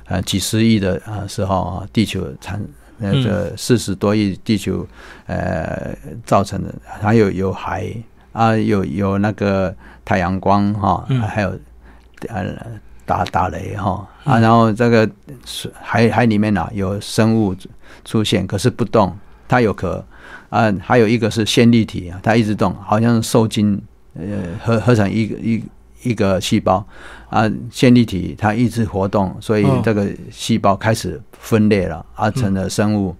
[0.07, 2.61] 呃几十亿的呃时候啊，地球产
[2.97, 4.85] 那个四十多亿地球
[5.27, 7.89] 呃造成的，还有有海
[8.33, 11.57] 啊，有有那个太阳光哈、嗯还有
[12.27, 12.43] 呃
[13.07, 15.09] 打打雷哈啊，然后这个
[15.45, 17.55] 水海海里面呢、有生物
[18.05, 19.17] 出现，可是不动，
[19.47, 20.05] 它有壳。
[20.49, 23.81] 啊，还有一个是线粒体啊，它一直动，好像是受精，
[24.13, 24.23] 呃，
[24.63, 25.61] 合合成一个一
[26.03, 26.85] 一个细胞
[27.29, 33.13] 啊，线粒体它一直活动，所以哦这个细胞开始分裂了，啊，成了生物，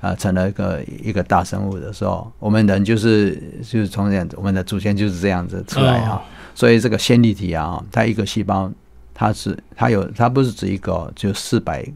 [0.00, 6.20] 啊，成了一个一个大生物的时候，我们人就是就是从这样子，我们的祖先就是这样子出来啊，哦
[6.54, 8.72] 所以这个线粒体啊，它一个细胞。
[9.20, 11.86] 它是它有它不是只一个哦，就四百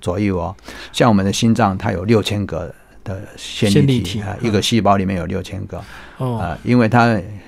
[0.00, 0.52] 左右哦。
[0.92, 5.80] 像我们的心脏，它有六千个的线线粒粒体一个细胞里面有六千个
[6.18, 7.04] 哦，啊，因为它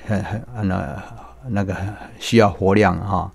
[0.07, 1.03] 很很那
[1.49, 1.75] 那个
[2.21, 3.29] 需要活量哈，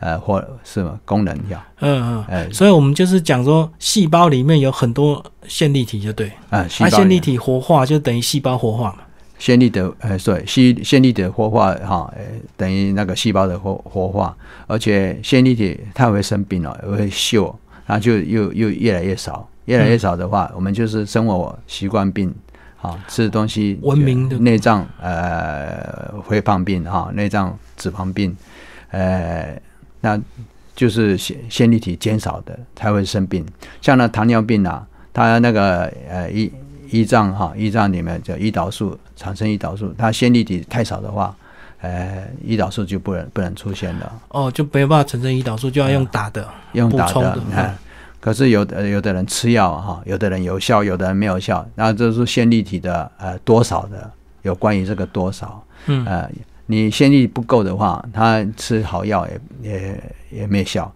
[0.00, 2.24] 呃，或是吗功能要，嗯嗯。
[2.26, 6.32] 呃所以我们就是讲说，细胞里面有很多线粒体，就对。
[6.50, 8.98] 啊，线粒体活化就等于细胞活化嘛。
[9.38, 12.24] 线粒的呃，对，细线粒的活化哈，呃，
[12.56, 17.54] 等于那个细胞的活活化，而且线粒体它会生病了，也会锈，
[17.86, 22.34] 然后就又又越来越少，越来越少的话，我们就是生活习惯病，
[22.80, 24.38] 啊，吃东西文明的。
[24.38, 28.34] 内脏呃肥胖病哈，内脏脂肪病，
[28.90, 29.60] 呃，
[30.00, 30.18] 那
[30.74, 33.44] 就是线线粒体减少的才会生病，
[33.80, 36.50] 像那糖尿病啊，它那个呃胰
[36.96, 41.36] 胰脏哈，胰脏里面叫胰岛素产生胰岛素，它线粒体太少的话，
[41.80, 46.48] 呃，胰岛素就不能不能出现了，哦，就没办法产生胰岛素，就要用打的。
[46.72, 47.76] 用打的补充的，哎、
[48.20, 54.10] 可是有的有的人吃药哈，有的人有效，有的人没有效，那这是线粒体的呃多少的
[54.42, 56.30] 有关于这个多少，嗯呃，
[56.66, 60.92] 你线粒不够的话，他吃好药也也也没效。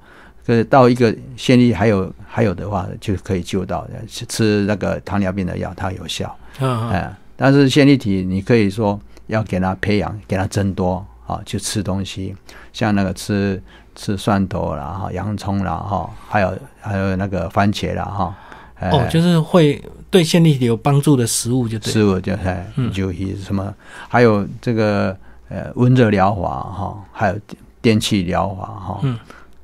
[0.51, 12.35] 可是到一个线粒还有还有的话，就可以救到，吃吃那个糖尿病的药它有效，嗯哎、嗯但是线粒体你可以说要给它培养，给它增多啊，去吃东西，
[12.73, 13.63] 像那个吃
[13.95, 18.35] 吃蒜头啦、哈洋葱啦、哈，还有还有那个番茄啦、哈，
[18.75, 18.91] 哎。
[18.91, 21.93] 哦，就是会对线粒体有帮助的食物，就对。
[21.93, 22.91] 食物就哎嗯。
[22.91, 23.73] 就以什么，
[24.09, 25.17] 还有这个
[25.49, 29.17] 呃温热疗法哈，还有电电气疗法哈，嗯，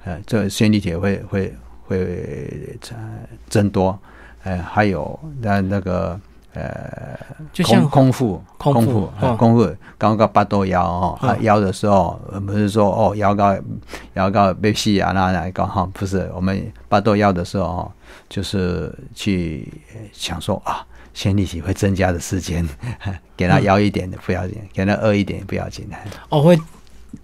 [0.06, 1.52] 呃，这个线粒体会会
[1.86, 2.96] 会增
[3.48, 3.98] 增多，
[4.44, 6.18] 呃，还有那那个
[6.54, 7.18] 呃，
[7.52, 13.54] 就像空空腹空腹空腹，刚刚八度腰哦，嗯啊腰的时候呃不是说哦腰高
[14.14, 17.92] 腰高被吸啊那那个哈，不是我们八度腰的时候哦，
[18.28, 20.86] 就是去呃想说啊。
[21.16, 22.62] 线粒体会增加的时间，
[23.34, 25.88] 给他嗯腰一点的不要紧，给他饿一点不要紧，
[26.28, 26.60] 哦，会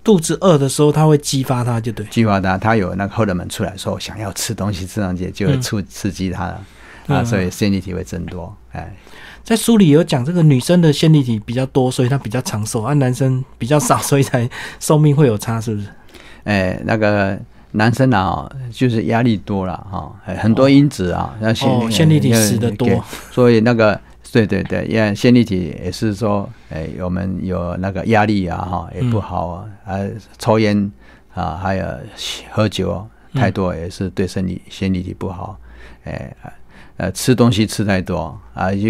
[0.05, 2.05] 肚子饿的时候，它会激发它，就对。
[2.07, 6.61] 激发它，它有那个荷尔蒙出来说想要吃东西，吃东西就会嗯刺刺激它了、
[7.09, 8.95] 嗯啊，所以线粒体会增多，哎，
[9.43, 15.89] 在书里有讲，这个女生的线粒体比较多，所以她比较长寿；而、男生比较少，所以才寿命会有差，是不是？
[16.45, 17.39] 哎，那个
[17.73, 22.89] 男生啊，就是压力多了哈、哎很多因子啊，那线哦，线粒体死的多，
[23.31, 23.99] 所以那个
[24.33, 29.99] 对对对，因为线粒体也是说，哎，我们有那个压力啊哈，也不好啊，啊，
[30.39, 30.91] 抽烟
[31.35, 31.87] 啊，还有
[32.51, 35.59] 喝酒太多也是对身体线粒体不好，
[36.05, 36.35] 哎。
[36.99, 38.89] 呃，吃东西吃太多啊，就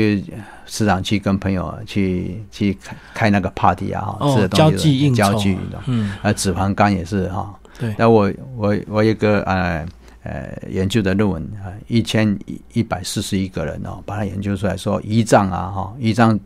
[0.67, 7.55] 时常去跟朋友去去开开那个 party 啊，哈哦吃的东西交际应酬交际的，嗯，啊，脂肪肝也是哈。
[7.79, 9.87] 对，那我我我有一个呃
[10.25, 12.39] 呃研究的论文啊，一千
[12.73, 16.39] 一百四十一个人哦，把它研究出来说，胰脏啊哈，胰脏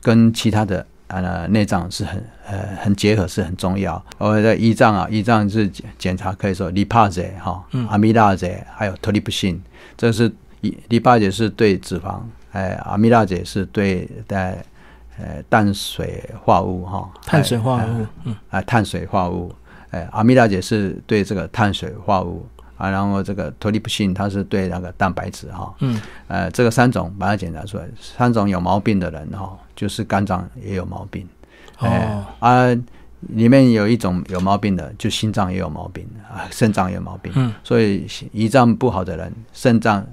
[0.00, 4.02] 跟其他的呃内脏是很呃很结合，是很重要。
[4.18, 9.60] 我们的胰脏啊，胰脏是检检查可以说 lipase 哈、阿米拉姐还有托利布辛，
[9.96, 10.30] 这是
[10.62, 12.20] 胰 lipase 是对脂肪，
[12.52, 14.56] 哎，阿米拉姐是对呃
[15.18, 19.54] 呃淡水化物哈，碳水化物，嗯，啊，碳水化物，
[19.90, 22.46] 哎，阿米拉姐是对这个碳水化物
[22.78, 31.28] 啊，然后这个托利布辛它是对那个蛋白质哈，嗯，呃，这个三种把它检查出来，三种有毛病的人哈，就是肝脏也有毛病，
[31.78, 32.66] 哎哦，啊，
[33.34, 40.06] 里面有一种有毛病的，就心脏也有毛病啊，肾脏也有毛病，嗯，所以胰脏不好的人，肾脏、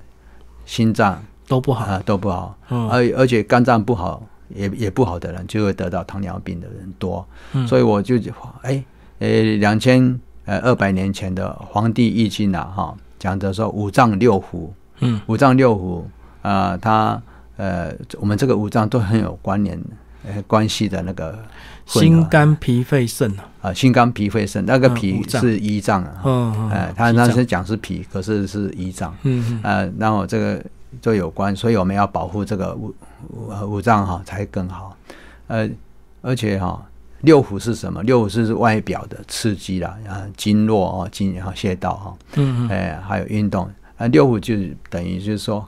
[0.65, 2.89] 心脏都不好，啊都不好，嗯。
[2.89, 7.23] 而而且肝脏不好也也不好的人，就会得到糖尿病的人多，
[7.53, 7.67] 嗯。
[7.67, 8.15] 所以我就
[8.63, 8.83] 哎
[9.19, 16.01] 诶两千呃二百年前的《黄帝易经》啊哈，讲的说五脏六腑，嗯，五脏六腑
[16.41, 17.21] 啊、呃它
[17.57, 19.81] 呃我们这个五脏都很有关联
[20.27, 21.37] 呃关系的那个
[21.85, 29.15] 心肝脾肺肾啊，啊、心肝脾肺肾，那个嗯脾是胰脏啊，嗯嗯，呃，他脾脏那是讲是脾，可是是胰脏。
[29.23, 30.63] 嗯嗯呃，然后这个
[31.01, 32.93] 就有关，所以我们要保护这个五
[33.67, 34.95] 五脏哈才更好。
[35.47, 35.69] 呃，
[36.23, 36.83] 而且哈、
[37.25, 38.01] 六腑是什么？
[38.03, 43.69] 六腑是外表的刺激啦，啊，经络哦，经然后穴道哈，嗯嗯哎、还有运动。
[43.97, 44.55] 啊，六腑就
[44.89, 45.67] 等于就是说，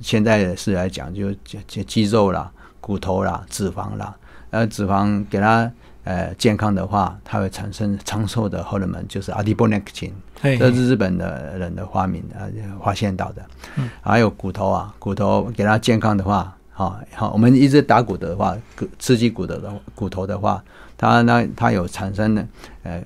[0.00, 4.14] 现在的事来讲，就就就肌肉啦、骨头啦、脂肪啦。
[4.50, 5.70] 呃，脂肪给它
[6.04, 10.12] 呃健康的话，它会产生长寿的荷尔蒙，就是 adiponectin。
[10.40, 12.50] 嘿这是日本的人的发明呃
[12.84, 13.42] 发现到的。
[13.76, 20.62] 嗯还有骨头啊，骨头给它健康的话，好、好，我们一直打骨的话，骨刺激骨头的骨头的话，
[21.02, 22.46] 它呢它有产生的
[22.84, 23.02] 呃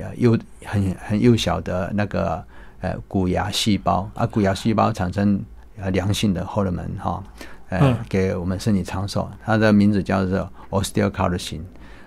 [0.00, 2.42] 呃幼很很幼小的那个
[2.80, 5.40] 呃骨牙细胞啊，骨牙细胞产生
[5.80, 7.22] 呃良性的荷尔蒙哈。
[7.68, 11.60] 呃嗯，给我们身体长寿，它的名字叫做 osteocalcin，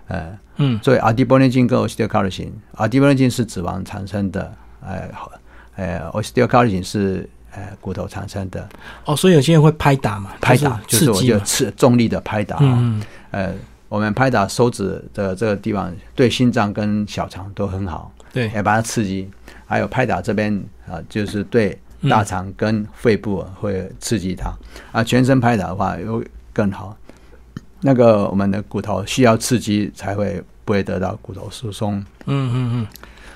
[0.10, 0.78] 呃，嗯。
[0.84, 5.10] 所以阿迪波内金跟 osteocalcin，阿迪波内金是脂肪产生的，呃，
[5.78, 8.68] 呃，osteocalcin 是呃骨头产生的，
[9.06, 13.02] 哦，所以有些人会拍打嘛，拍打就是我就刺激嘛，刺重力的拍打嗯。
[13.32, 13.54] 呃，
[13.94, 19.30] 我们拍打手指的这个地方对心脏跟小肠都很好，对，也把它刺激，
[19.68, 20.52] 还有拍打这边
[20.88, 21.80] 啊、就是对
[22.10, 24.52] 大肠跟肺部会刺激它，
[24.92, 26.98] 啊，全身拍打的话又更好。
[27.82, 32.88] 那个我们的骨头需要刺激才会不会得到骨头疏松，嗯嗯嗯，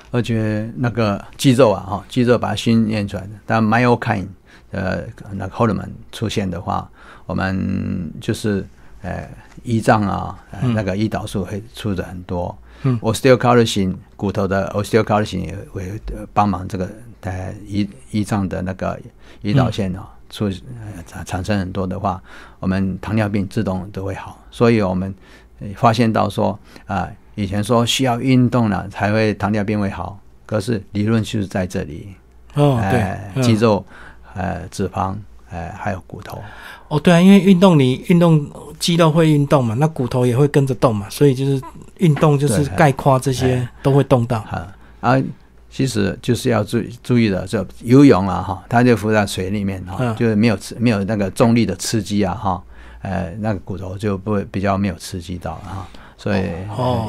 [0.10, 4.26] 而且那个肌肉啊，哈，肌肉把它训练出来的，但 myokine
[4.72, 6.90] 呃那个荷尔蒙出现的话，
[7.28, 8.66] 我们就是
[9.08, 9.30] 呃
[9.66, 12.56] 胰脏啊，呃嗯那个胰岛素会出的很多。
[12.84, 16.88] 嗯，osteocalcin 骨头的 osteocalcin 也会呃帮忙这个
[17.22, 19.00] 呃胰胰脏的那个
[19.42, 22.22] 胰岛腺啊、出呃产产生很多的话，
[22.60, 24.38] 我们糖尿病自动都会好。
[24.52, 25.14] 所以我们
[25.60, 32.14] 呃发现到说啊、以前说需要运动了才会糖尿病会好，可是理论就是在这里，
[32.54, 33.02] 哦呃对，
[33.36, 33.84] 嗯肌肉、
[34.36, 35.16] 呃脂肪、
[35.50, 36.42] 呃还有骨头，
[36.88, 38.46] 哦对啊，因为运动你运动
[38.80, 41.62] 肌肉会运动嘛，那骨头也会跟着动嘛，所以就是
[41.98, 43.70] 运动就是概括这些哎。
[43.82, 44.68] 都会动到，啊
[45.00, 45.24] 啊，
[45.70, 50.16] 其实就是要注注意的，就游泳啊哈，它就浮在水里面哈，嗯。
[50.16, 52.64] 就是没有刺没有那个重力的刺激啊哈，
[53.02, 56.44] 呃，那个骨头就不会比较没有刺激到啊，所以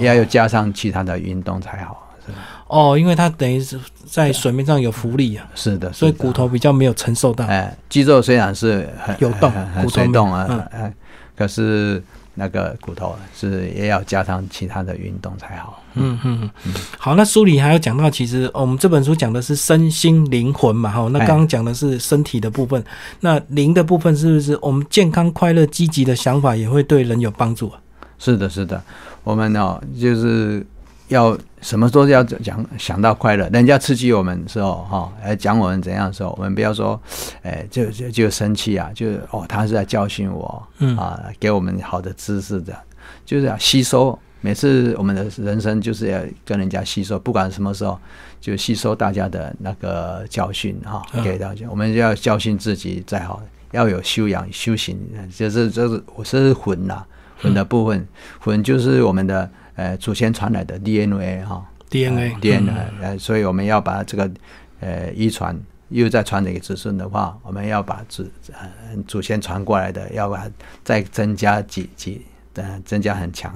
[0.00, 2.07] 要有加上其他的运动才好。
[2.28, 2.34] 是
[2.68, 9.50] 哦，因为它等于是在水面上有浮力啊，是的，所以骨头比较没有承受到，哎，肌肉虽然是很有动
[9.82, 10.60] 骨头没动啊，嗯。
[10.72, 10.94] 哎，
[11.36, 12.02] 可是
[12.34, 15.82] 那个骨头是也要加上其他的运动才好。
[15.94, 16.50] 嗯嗯。
[16.64, 21.26] 嗯，好，那书里还有讲到，其实、哦我们这本书讲的是身心灵魂嘛，哈，那哎。
[21.26, 22.84] 刚刚讲的是身体的部分，
[23.20, 27.80] 那灵的部分是不是我们健康、快乐、积极的想法也会对人有帮助啊？
[28.18, 28.82] 是的，是的，
[29.24, 30.64] 我们哦，就是
[31.08, 37.00] 要什么都要讲想到快乐，人家刺激我们的时候，哈、来讲我们怎样的时候，我们不要说，
[37.42, 42.74] 哎，就就就生气啊，就是哦，他是在教训我，嗯啊，给我们好的知识的，
[43.24, 44.18] 就是要吸收。
[44.40, 47.98] 每次我们的人生就是要跟人家吸收，不管什么时候，
[48.40, 51.66] 就吸收大家的那个教训哈、嗯给大家。
[51.68, 53.42] 我们就要教训自己再好，
[53.72, 54.96] 要有修养修行，
[55.36, 57.04] 就是这是我是魂呐、
[57.42, 58.06] 魂的部分，
[58.38, 63.00] 魂就是我们的呃祖先传来的 DNA 哈、DNA 呃 DNA，、嗯。
[63.00, 64.28] 呃，所以我们要把这个
[64.80, 65.56] 呃遗传
[65.90, 68.68] 又再传给子孙的话，我们要把祖呃
[69.06, 70.50] 祖先传过来的，要把它
[70.82, 72.22] 再增加几几
[72.54, 73.54] 呃增加很强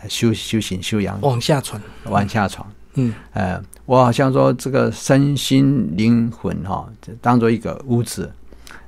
[0.00, 2.64] 呃修修行修养往下传，往下传。
[2.94, 3.12] 嗯。
[3.32, 8.32] 呃，我好像说这个身心灵魂哈、就当做一个屋子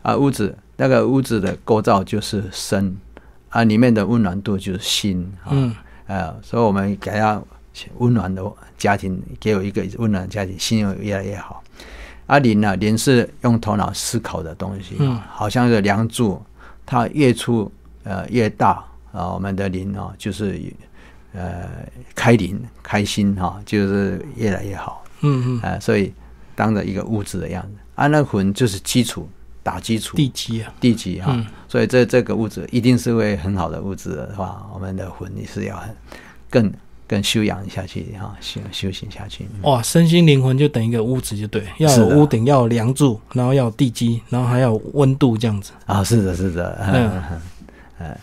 [0.02, 2.96] 啊，屋子那个屋子的构造就是身
[3.48, 5.74] 啊，里面的温暖度就是心啊，嗯
[6.06, 7.42] 呃，所以我们给他
[7.98, 8.42] 温暖的
[8.78, 11.62] 家庭，给我一个温暖的家庭，心会越来越好。
[12.26, 16.42] 阿，灵呢，灵是用头脑思考的东西，嗯好像是梁柱，
[16.84, 17.70] 它越粗
[18.02, 20.60] 呃越大啊，我们的灵哦，就是
[21.32, 21.68] 呃
[22.14, 25.04] 开灵开心哈、就是越来越好。
[25.20, 26.12] 嗯嗯，呃，所以
[26.54, 29.28] 当着一个物质的样子，安乐魂就是基础，
[29.66, 31.44] 打基础，地基啊，地基哈、嗯。
[31.66, 35.96] 所以这这个物质一定是会很好的物质的话，我们的魂也是要很
[36.48, 36.72] 更
[37.08, 39.44] 更修养下去哈，修修行下去。
[39.62, 45.72] 哇，身心灵魂就等于一个屋子就对，要有屋顶，要有梁柱，然后要有地基，然后还要有温度这样子。
[45.86, 47.10] 啊，是的，是的，嗯。
[47.10, 47.40] 嗯
[47.98, 48.18] 嗯，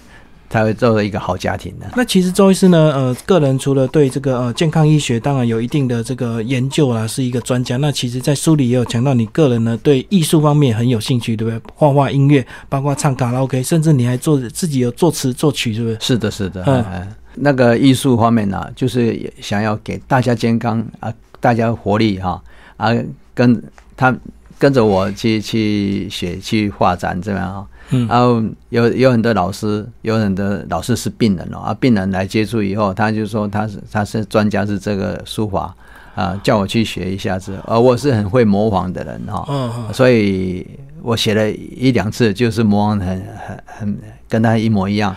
[0.54, 1.88] 才会做一个好家庭的。
[1.96, 7.76] 那其实周医师呢，呃，个人除了对这个呃健康医学当然有一定的这个研究啦，是一个专家。
[7.78, 11.60] 那其实，在书里也有强调，你个人呢对艺术方面很有兴趣，对不对？
[11.74, 15.98] 画画、音乐，包括唱卡拉 OK，甚至你还做自己有作词作曲，是不是？
[16.00, 22.40] 是的，是的，嗯嗯，那个艺术方面呢、就是也想要给大家健康啊，大家活力哈
[22.78, 22.94] 啊，
[23.34, 23.60] 跟
[23.98, 24.16] 他
[24.60, 27.66] 跟着我去去学去画展这样啊。
[27.94, 35.74] 嗯然后有有很多老师，有很多老师是病人哦，啊，病人来接触以后，他就说他是他是专家是这个书法
[36.16, 40.68] 啊，叫我去学一下子，而我是很会模仿的人哈、嗯嗯所以
[41.02, 45.16] 我写了一两次，就是模仿得很很很跟他一模一样。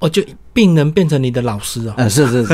[0.00, 0.22] 哦，就
[0.58, 2.52] 病人变成你的老师哦，嗯，是是是，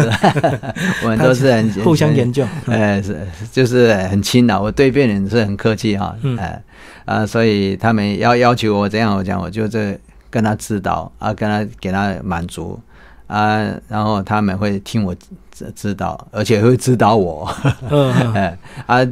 [1.04, 2.46] 我们都是很互相研究。
[2.66, 3.18] 呃，是
[3.50, 6.36] 就是很亲的，我对病人是很客气哈，嗯。
[6.36, 6.62] 呃
[7.06, 9.98] 啊，所以他们要要求我这样，我讲我就这
[10.28, 12.78] 跟他指导啊，跟他给他满足
[13.26, 15.14] 啊，然后他们会听我
[15.50, 17.50] 指指导，而且会指导我，
[17.88, 18.34] 嗯嗯。
[18.34, 19.06] 哎 啊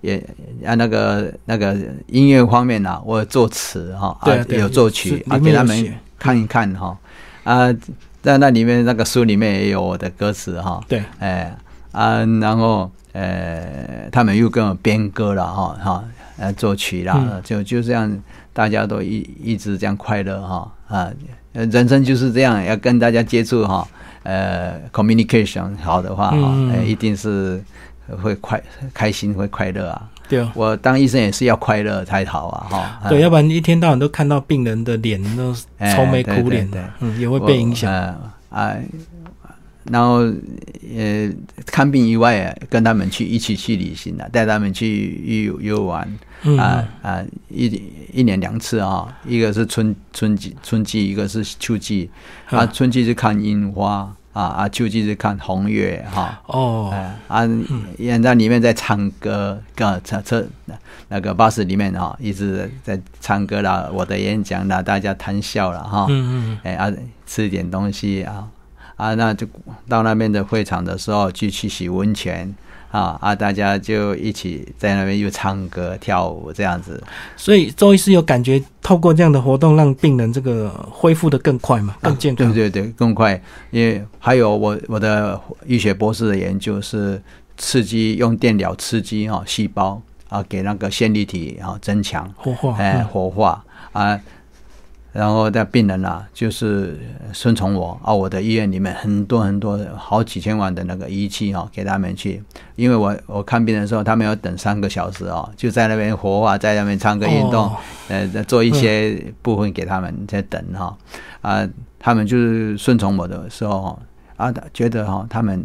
[0.00, 0.16] 也
[0.66, 1.76] 啊那个那个
[2.08, 6.98] 音乐方面呢、我有作词哈，啊有作曲啊，给他们看一看哈
[7.44, 7.72] 啊，
[8.22, 11.54] 在那里面那个书里面也有我的歌词哈，对，哎
[11.90, 16.04] 啊，然后呃，他们又跟我编歌了哈哈，
[16.38, 17.42] 呃，作曲啦，嗯。
[17.42, 21.10] 就就这样，大家都一一直这样快乐哈啊，
[21.52, 23.86] 呃人生就是这样，要跟大家接触哈，
[24.22, 26.70] 呃，communication 好的话哈，嗯。
[26.72, 27.62] 呃一定是
[28.22, 28.62] 会快
[28.94, 30.08] 开心会快乐啊。
[30.54, 33.08] 我当医生也是要快乐才好啊哈。
[33.08, 35.54] 对，嗯要不然一天到晚都看到病人的脸都
[35.94, 37.92] 愁眉苦脸的，嗯，也会被影响。
[37.92, 38.16] 呃
[38.50, 38.76] 啊，
[39.90, 40.18] 然后
[40.94, 41.30] 呃，
[41.66, 46.06] 看病以外，跟他们去一起去旅行啊，带他们去游游玩
[46.42, 52.10] 嗯啊啊，一一年两次啊，一个是春春季春季，一个是秋季
[52.50, 52.66] 啊，啊。
[52.66, 56.40] 春季是看樱花啊啊，就近是看红月哈。
[56.46, 57.48] 哦，哎啊，
[57.98, 60.44] 演在里面在唱歌，个车车
[61.08, 66.06] 那个巴士里面哈，一直在唱歌啦，我的演讲啦，大家谈笑了哈。
[66.08, 66.90] 嗯嗯哎啊，
[67.26, 68.48] 吃一点东西啊
[68.96, 69.46] 啊，那就
[69.88, 72.54] 到那边的会场的时候，就去洗温泉
[72.92, 77.02] 啊啊，大家就一起在那边又唱歌跳舞这样子。
[77.36, 82.46] 所以周医师有感觉，透过这样的活动，让病人这个恢复的更快嘛，更健康。
[82.46, 83.42] 啊对对对，更快。
[83.70, 87.20] 因为还有我我的医学博士的研究是
[87.56, 94.20] 刺激用电疗刺激哈、细胞啊，给那个线粒体啊增强，活化，哎、嗯活化啊。
[95.12, 96.98] 然后的病人啊，就是
[97.32, 102.42] 顺从我啊，我的医院里面很多很多好几千万的那个仪器哈、给他们去，
[102.76, 107.76] 因为我我看病人的时候，他们要等三个小时哦，就在那边活化，在那边唱歌运动，哦。
[108.08, 110.96] 呃，做一些部分给他们在等哈、
[111.40, 113.98] 啊，他们就是顺从我的时候
[114.36, 115.64] 啊，觉得哈、他们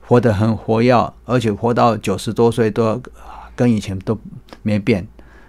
[0.00, 3.00] 活得很活跃，而且活到九十多岁都
[3.54, 4.18] 跟以前都
[4.62, 5.06] 没变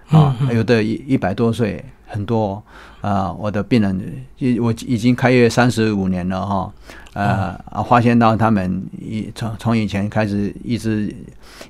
[0.10, 2.62] 啊，有的一一百多岁很多
[3.01, 6.74] 啊，我的病人已我已经开业三十五年了哈、
[7.14, 7.26] 呃，
[7.72, 11.16] 啊发现到他们一从从以前开始一直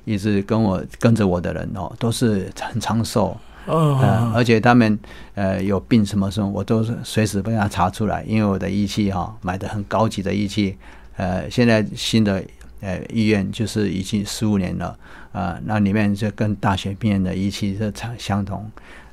[0.04, 3.36] 一直跟我跟着我的人哦，都是很长寿。
[3.66, 4.98] 嗯而且他们
[5.34, 10.76] 呃有病什么时候，我都是随时被他查出来，因为我的仪器哈、买的很高级的仪器，
[11.16, 12.42] 呃，现在新的
[12.80, 14.98] 呃医院就是已经十五年了，
[15.30, 18.68] 啊、那里面就跟大学病院的仪器是相相同，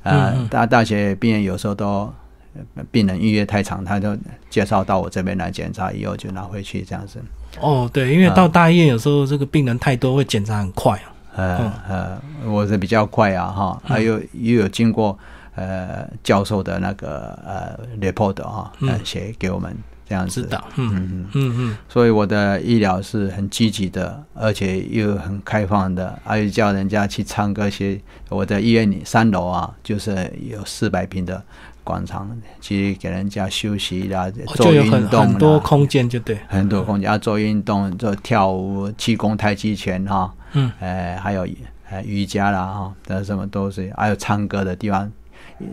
[0.08, 2.12] 呃嗯嗯，大大学病院有时候都
[2.54, 4.16] 呃病人预约太长，他就
[4.50, 7.20] 介绍到我这边来检查，以后就拿回去这样子。
[7.60, 11.12] 哦，对，因为到大医院有时候这个病人太多，会检查很快啊。
[11.36, 15.16] 呃呃，我是比较快啊哈，还有又有经过
[15.54, 19.72] 呃教授的那个呃 report 哈，呃嗯写给我们
[20.08, 20.42] 这样子。
[20.42, 28.00] 知道，嗯嗯，嗯嗯，所以我的医疗是很积极的，而且又很开放的，还有叫人家去唱歌些。
[28.30, 31.42] 我的医院里三楼啊，就是有四百平的
[31.82, 32.30] 广场
[32.60, 36.38] 去给人家休息啦，哦做运动很多，空间，就对。
[36.46, 41.46] 很多空间，要做运动，做跳舞、气功、太极拳哈，嗯，呃，还有
[41.90, 45.10] 呃瑜伽啦哈，这什么都是，还有唱歌的地方，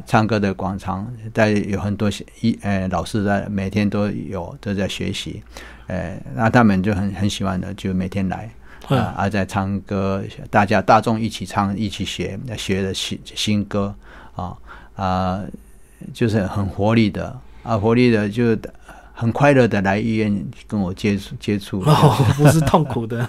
[0.06, 2.10] 唱歌的广场，在有很多
[2.42, 5.44] 一呃老师在每天都有都在学习，
[5.88, 8.50] 呃，那他们就很很喜欢的，就每天来。
[8.88, 13.96] 啊，在唱歌，大家大众一起唱，一起学，学的新新歌
[14.36, 14.56] 啊
[14.96, 15.44] 啊，
[16.14, 18.56] 就是很活力的啊，活力的就
[19.18, 21.80] 很快乐的来医院跟我接触接触。
[21.80, 23.26] 哦，不是痛苦的。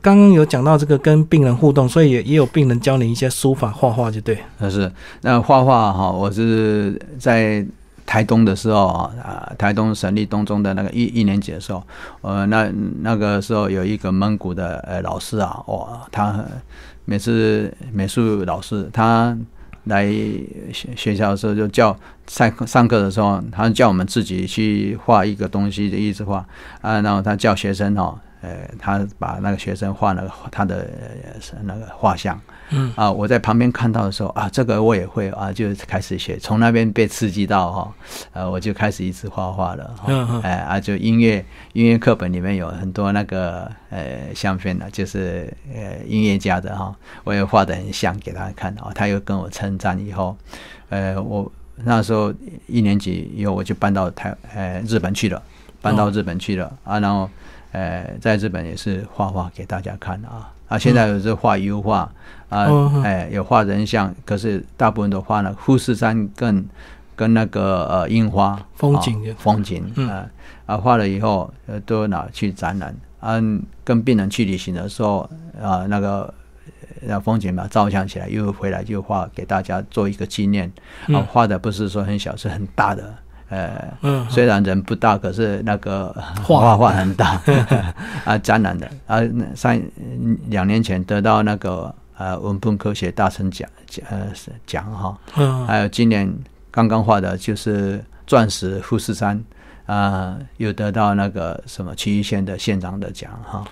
[0.00, 4.38] 刚刚有讲到这个跟病人互动，所以也也有病人教你一些书法、画画，就对。
[4.58, 4.90] 那是
[5.20, 7.64] 那画画哈，我是在
[8.04, 11.80] 台东的时候啊，啊台东省立东中的那个一一年级的时候，
[12.22, 12.68] 呃，那
[13.02, 16.44] 那个时候有一个蒙古的呃老师啊，哇，他
[17.04, 19.36] 每次美术老师他
[19.84, 20.06] 来
[20.72, 26.46] 学学校的时候就叫上上课的时候，他叫我们自己去画一个东西的意思画
[26.80, 28.18] 啊，然后他叫学生哦。
[28.42, 30.90] 呃，他把那个学生画了他的
[31.62, 32.40] 那个画像，
[32.72, 32.92] 嗯。
[32.96, 37.94] 啊，我在旁边看到的时候啊，这个我也会啊，就开始学，从那边被刺激到哈，
[38.32, 40.40] 呃，我就开始一直画画了哈，嗯嗯。
[40.42, 46.94] 哎啊，就音乐音乐课本里面有很多那个呃相片呢，就是呃音乐家的哈，
[47.24, 50.36] 我也画的很像给他看啊，他又跟我称赞以后，
[50.88, 51.50] 呃，我
[51.84, 52.32] 那时候
[52.66, 55.42] 一年级以后我就搬到台呃日本去了，
[55.80, 57.28] 搬到日本去了、啊，然后。
[57.74, 60.78] 呃，在日本也是画画给大家看啊啊！
[60.78, 62.10] 现在有是画油画
[62.48, 66.64] 啊，嗯哎、有画人像，可是大部分都画了富士山跟
[67.14, 70.08] 跟那个呃樱花风景啊风景嗯。
[70.08, 70.26] 啊
[70.64, 72.94] 啊，画了以后呃都拿去展览。
[73.20, 73.40] 啊，
[73.84, 75.28] 跟病人去旅行的时候
[75.60, 76.32] 啊，那个
[77.02, 80.66] 那风景嘛照相起来，又回来就画给大家做一个纪念。
[80.68, 83.14] 啊嗯，画的不是说很小，是很大的。
[83.52, 86.10] 呃，嗯虽然人不大，可是那个
[86.42, 86.60] 画。
[86.60, 87.38] 画画很大
[88.24, 88.90] 啊，展览的。
[89.06, 89.78] 啊，那上
[90.48, 95.66] 两年前得到那个呃文本科学大臣奖奖呃是奖哈，嗯。
[95.66, 96.26] 还有今年
[96.70, 99.38] 刚刚画的就是钻石富士山
[99.84, 103.62] 啊，又得到那个什么奇玉县的县长的奖哈。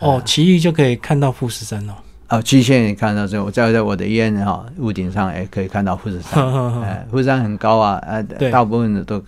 [0.00, 1.92] 哦，奇玉就可以看到富士山哦。
[2.28, 6.42] 哦，区域县也看到这，我在在我的医院哈屋顶上也可以看到富士山，
[6.82, 9.22] 哎，富士山很高啊，呃，大部分的都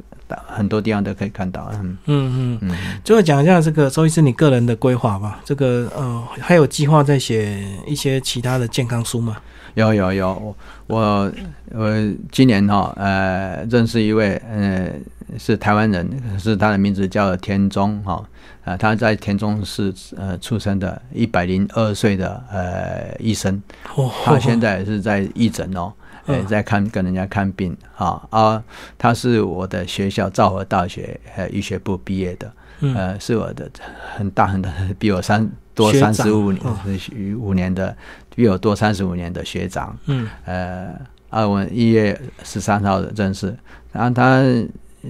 [0.47, 2.77] 很多地方都可以看到，嗯嗯嗯，嗯。
[3.03, 5.41] 最后讲一下这个周医师你个人的规划吧。
[5.45, 9.39] 这个呃，还有计划在写一些其他的健康书吗？
[9.75, 10.55] 有有有，
[10.89, 11.33] 我我
[11.73, 14.91] 我今年哈呃认识一位呃
[15.39, 16.07] 是台湾人，
[16.39, 18.23] 是他的名字叫田中哈
[18.71, 23.61] 啊、他在田中市呃出生的，一百零二岁的呃医生，
[23.97, 25.93] 哦，他现在也是在义诊哦，
[26.27, 28.63] 呃嗯在看跟人家看病啊啊，
[28.97, 33.69] 他是我的学校昭和大学呃医学部毕业的，嗯呃是我的
[34.17, 37.97] 很大很大比我三多三十五年嗯五年的
[38.37, 39.99] 比我多三十五年的学长。
[40.07, 40.95] 嗯呃，
[41.31, 43.53] 啊，我一月十三号认识，
[43.93, 44.45] 然后他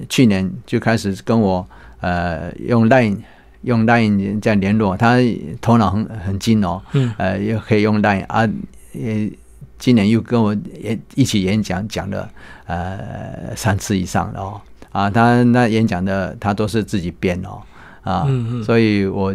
[0.08, 1.66] 去年就开始跟我
[2.00, 3.18] 呃用 Line
[3.62, 5.16] 用 Line 在联络，他
[5.60, 7.12] 头脑很很精哦，嗯。
[7.18, 8.48] 呃，又可以用 Line 啊，
[8.92, 9.30] 也
[9.78, 12.28] 今年又跟我也一起演讲，讲了
[12.66, 14.60] 呃三次以上了哦，
[14.92, 17.60] 啊，他那演讲的他都是自己编哦，
[18.02, 18.64] 啊，嗯嗯。
[18.64, 19.34] 所以我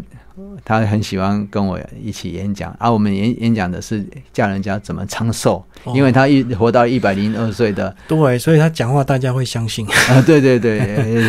[0.63, 9.85] 他很喜欢跟我一起演讲，啊，我们演演讲的是教人家怎么长寿，哦因为他一活到一百零二岁的，对，所以他讲话大家会相信。
[10.09, 10.77] 啊，对对对，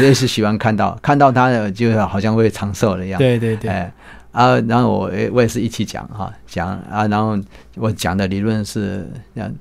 [0.03, 3.25] 也是喜欢看到看到他的，就好像会长寿的样子。
[3.25, 3.93] 对对对，哎
[4.33, 7.39] 啊，然后我也我也是一起讲哈，讲啊，然后
[7.77, 9.53] 我讲的理论是讲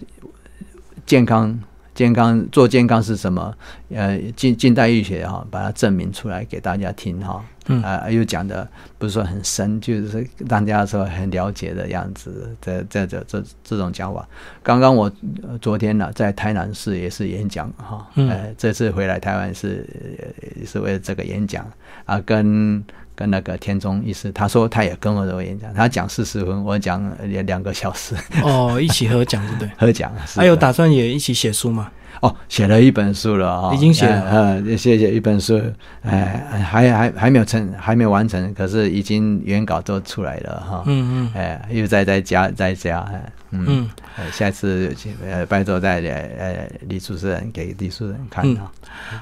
[1.05, 1.59] 健康。
[1.95, 3.51] 健康做健康是什么？
[3.89, 7.43] 呃，近近代医学哈，把它证明出来给大家听哈。
[7.67, 8.67] 嗯啊，又讲的
[8.99, 12.55] 不是说很深，就是让大家说很了解的样子。
[12.61, 14.27] 这这这这这种讲法。
[14.61, 19.87] 刚刚我呃昨天呢、在台南市也是演讲哈，嗯呃，这次回来台湾是
[20.19, 21.65] 呃是为了这个演讲
[22.05, 22.83] 啊，跟
[23.15, 29.69] 跟那个天中医师，他说他也跟我的演讲，他讲四十分，我讲两两个小时，哦，一起合讲对不对？
[29.77, 30.11] 合讲。
[30.27, 31.89] 是还有打算也一起写书吗？
[32.21, 35.61] 哦，写了一本书了啊、已经写了呃，呃写写一本书，
[36.01, 40.83] 哎、还还还没有成，还没有完成，可是已经原稿都出来了哈。
[40.85, 44.93] 嗯嗯哎，又在在加在加，哎嗯，嗯，呃下次
[45.23, 48.71] 呃拜托再呃李主持人给李主持人看嗯哈。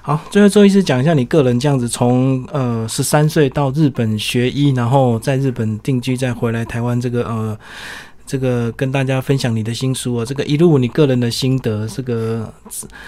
[0.02, 7.58] 好，最后周医师讲一下你个人这样子从呃十三岁到日本学医，然后在日本定居，再回来台湾这个呃
[8.26, 12.52] 这个跟大家分享你的新书哦，这个一路你个人的心得，这个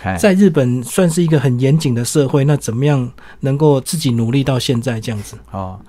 [0.04, 3.10] 哎在日本算是一个很严谨的社会，那怎么样
[3.40, 5.38] 能够自己努力到现在这样子？
[5.52, 5.80] 哦，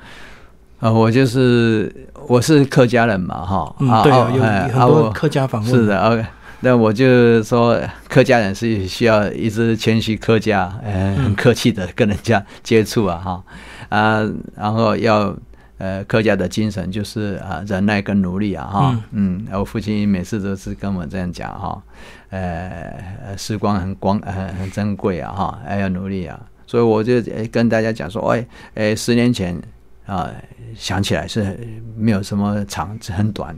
[0.81, 1.93] 啊，我就是
[2.29, 6.24] 我是客家人嘛，哈，嗯，对啊，有哎很多客家访问，是的，OK。
[6.61, 13.45] 那我就说，客家人是需要一直谦虚客家，呃，嗯很客气的跟人家接触啊，哈
[13.91, 15.37] 啊，然后要
[15.79, 21.83] 呃客家的精神就是啊忍耐跟努力啊，哈，嗯，我父亲每次都是跟我这样讲哈，
[22.31, 29.61] 呃，时光很光很很珍贵啊，哈，还要努力啊，所以我就呃跟大家讲说，哎，哎，十年前。
[30.07, 30.31] 啊，
[30.77, 31.59] 想起来是
[31.97, 33.53] 没有什么长，很短。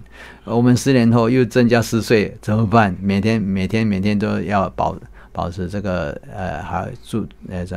[0.44, 2.96] 我们十年后又增加十岁，怎么办？
[3.02, 4.96] 每天每天每天都要保
[5.30, 7.76] 保持这个呃，还注呃这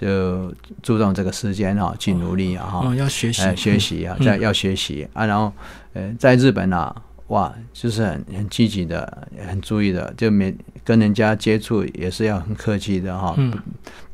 [0.00, 4.24] 就注重这个时间哈、去努力啊哈、哦，要学习，呃，学习啊，嗯。
[4.24, 5.08] 在要学习。
[5.12, 5.52] 啊，然后
[5.92, 6.94] 呃，在日本啊，
[7.26, 13.50] 哇，就是很很积极的，很注意的，就每跟人家接触也是要很客气的哈、嗯。
[13.50, 13.58] 不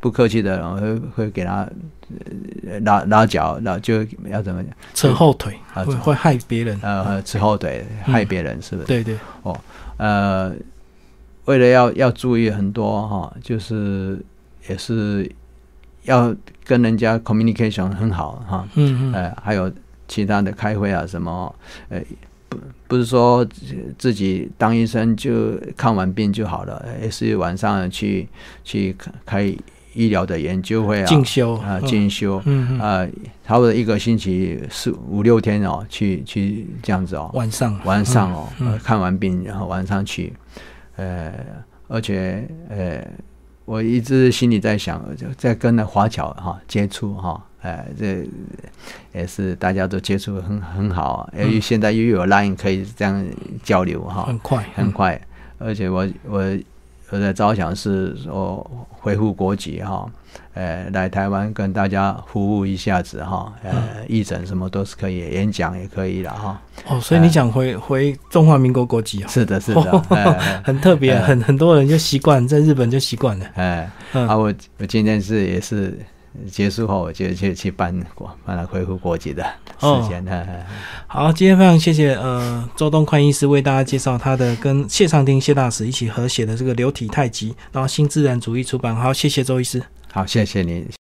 [0.01, 1.69] 不客气的，然后会会给他
[2.67, 4.73] 呃拉拉脚，然后就要怎么讲？
[4.95, 8.87] 扯后腿啊会会害别人，呃，扯后腿害别人是不是？
[8.87, 9.55] 对对，哦
[9.99, 10.55] 呃，
[11.45, 14.19] 为了要要注意很多哈，就是
[14.69, 15.31] 也是
[16.05, 16.35] 要
[16.65, 19.71] 跟人家 communication 很好哈，嗯嗯，呃，还有
[20.09, 21.55] 其他的开会啊什么，
[21.89, 22.01] 呃，
[22.49, 23.47] 不不是说
[23.99, 28.29] 自己当医生就看完病就好了，也是晚上去
[28.63, 29.55] 去开
[29.95, 31.87] 医疗的研究会啊，进修啊嗯。
[31.87, 32.37] 进修，
[32.81, 33.07] 啊，
[33.47, 38.49] 差不多一个星期四五六天哦，去去这样子哦，晚上晚上哦，
[38.83, 40.33] 看完病然后晚上去，
[40.97, 41.33] 呃，
[41.89, 43.07] 而且呃，
[43.65, 48.27] 我一直心里在想，就在跟那华侨哈接触哈，哎，这
[49.13, 53.27] 也是大家都接触很很好，因为现在又有 Line 可以这样
[53.63, 55.21] 交流哈，很快很快，
[55.59, 56.59] 而且我我
[57.11, 60.11] 我在着想是说恢复国籍哈，
[60.55, 63.73] 呃，来台湾跟大家服务一下子哈，呃，
[64.09, 66.61] 义诊什么都是可以，演讲也可以了哈。
[66.87, 71.23] 哦，所以你讲回回中华民国国籍哦，是的，是的， 哎很特别，哎。
[71.23, 74.29] 很很多人就习惯在日本就习惯了，哎，嗯。
[74.29, 75.99] 啊，我我今天是也是
[76.49, 79.43] 结束后，我就去去办国办了恢复国籍的
[79.81, 80.67] 时间，哎哎。
[81.09, 89.83] 好，今天非常谢谢呃周东宽医师为大家介绍他的跟谢长廷谢大使一起合写的这个流体太极，然后新自然主义出版，好，谢谢周医师。
[90.15, 91.04] 好，谢谢您。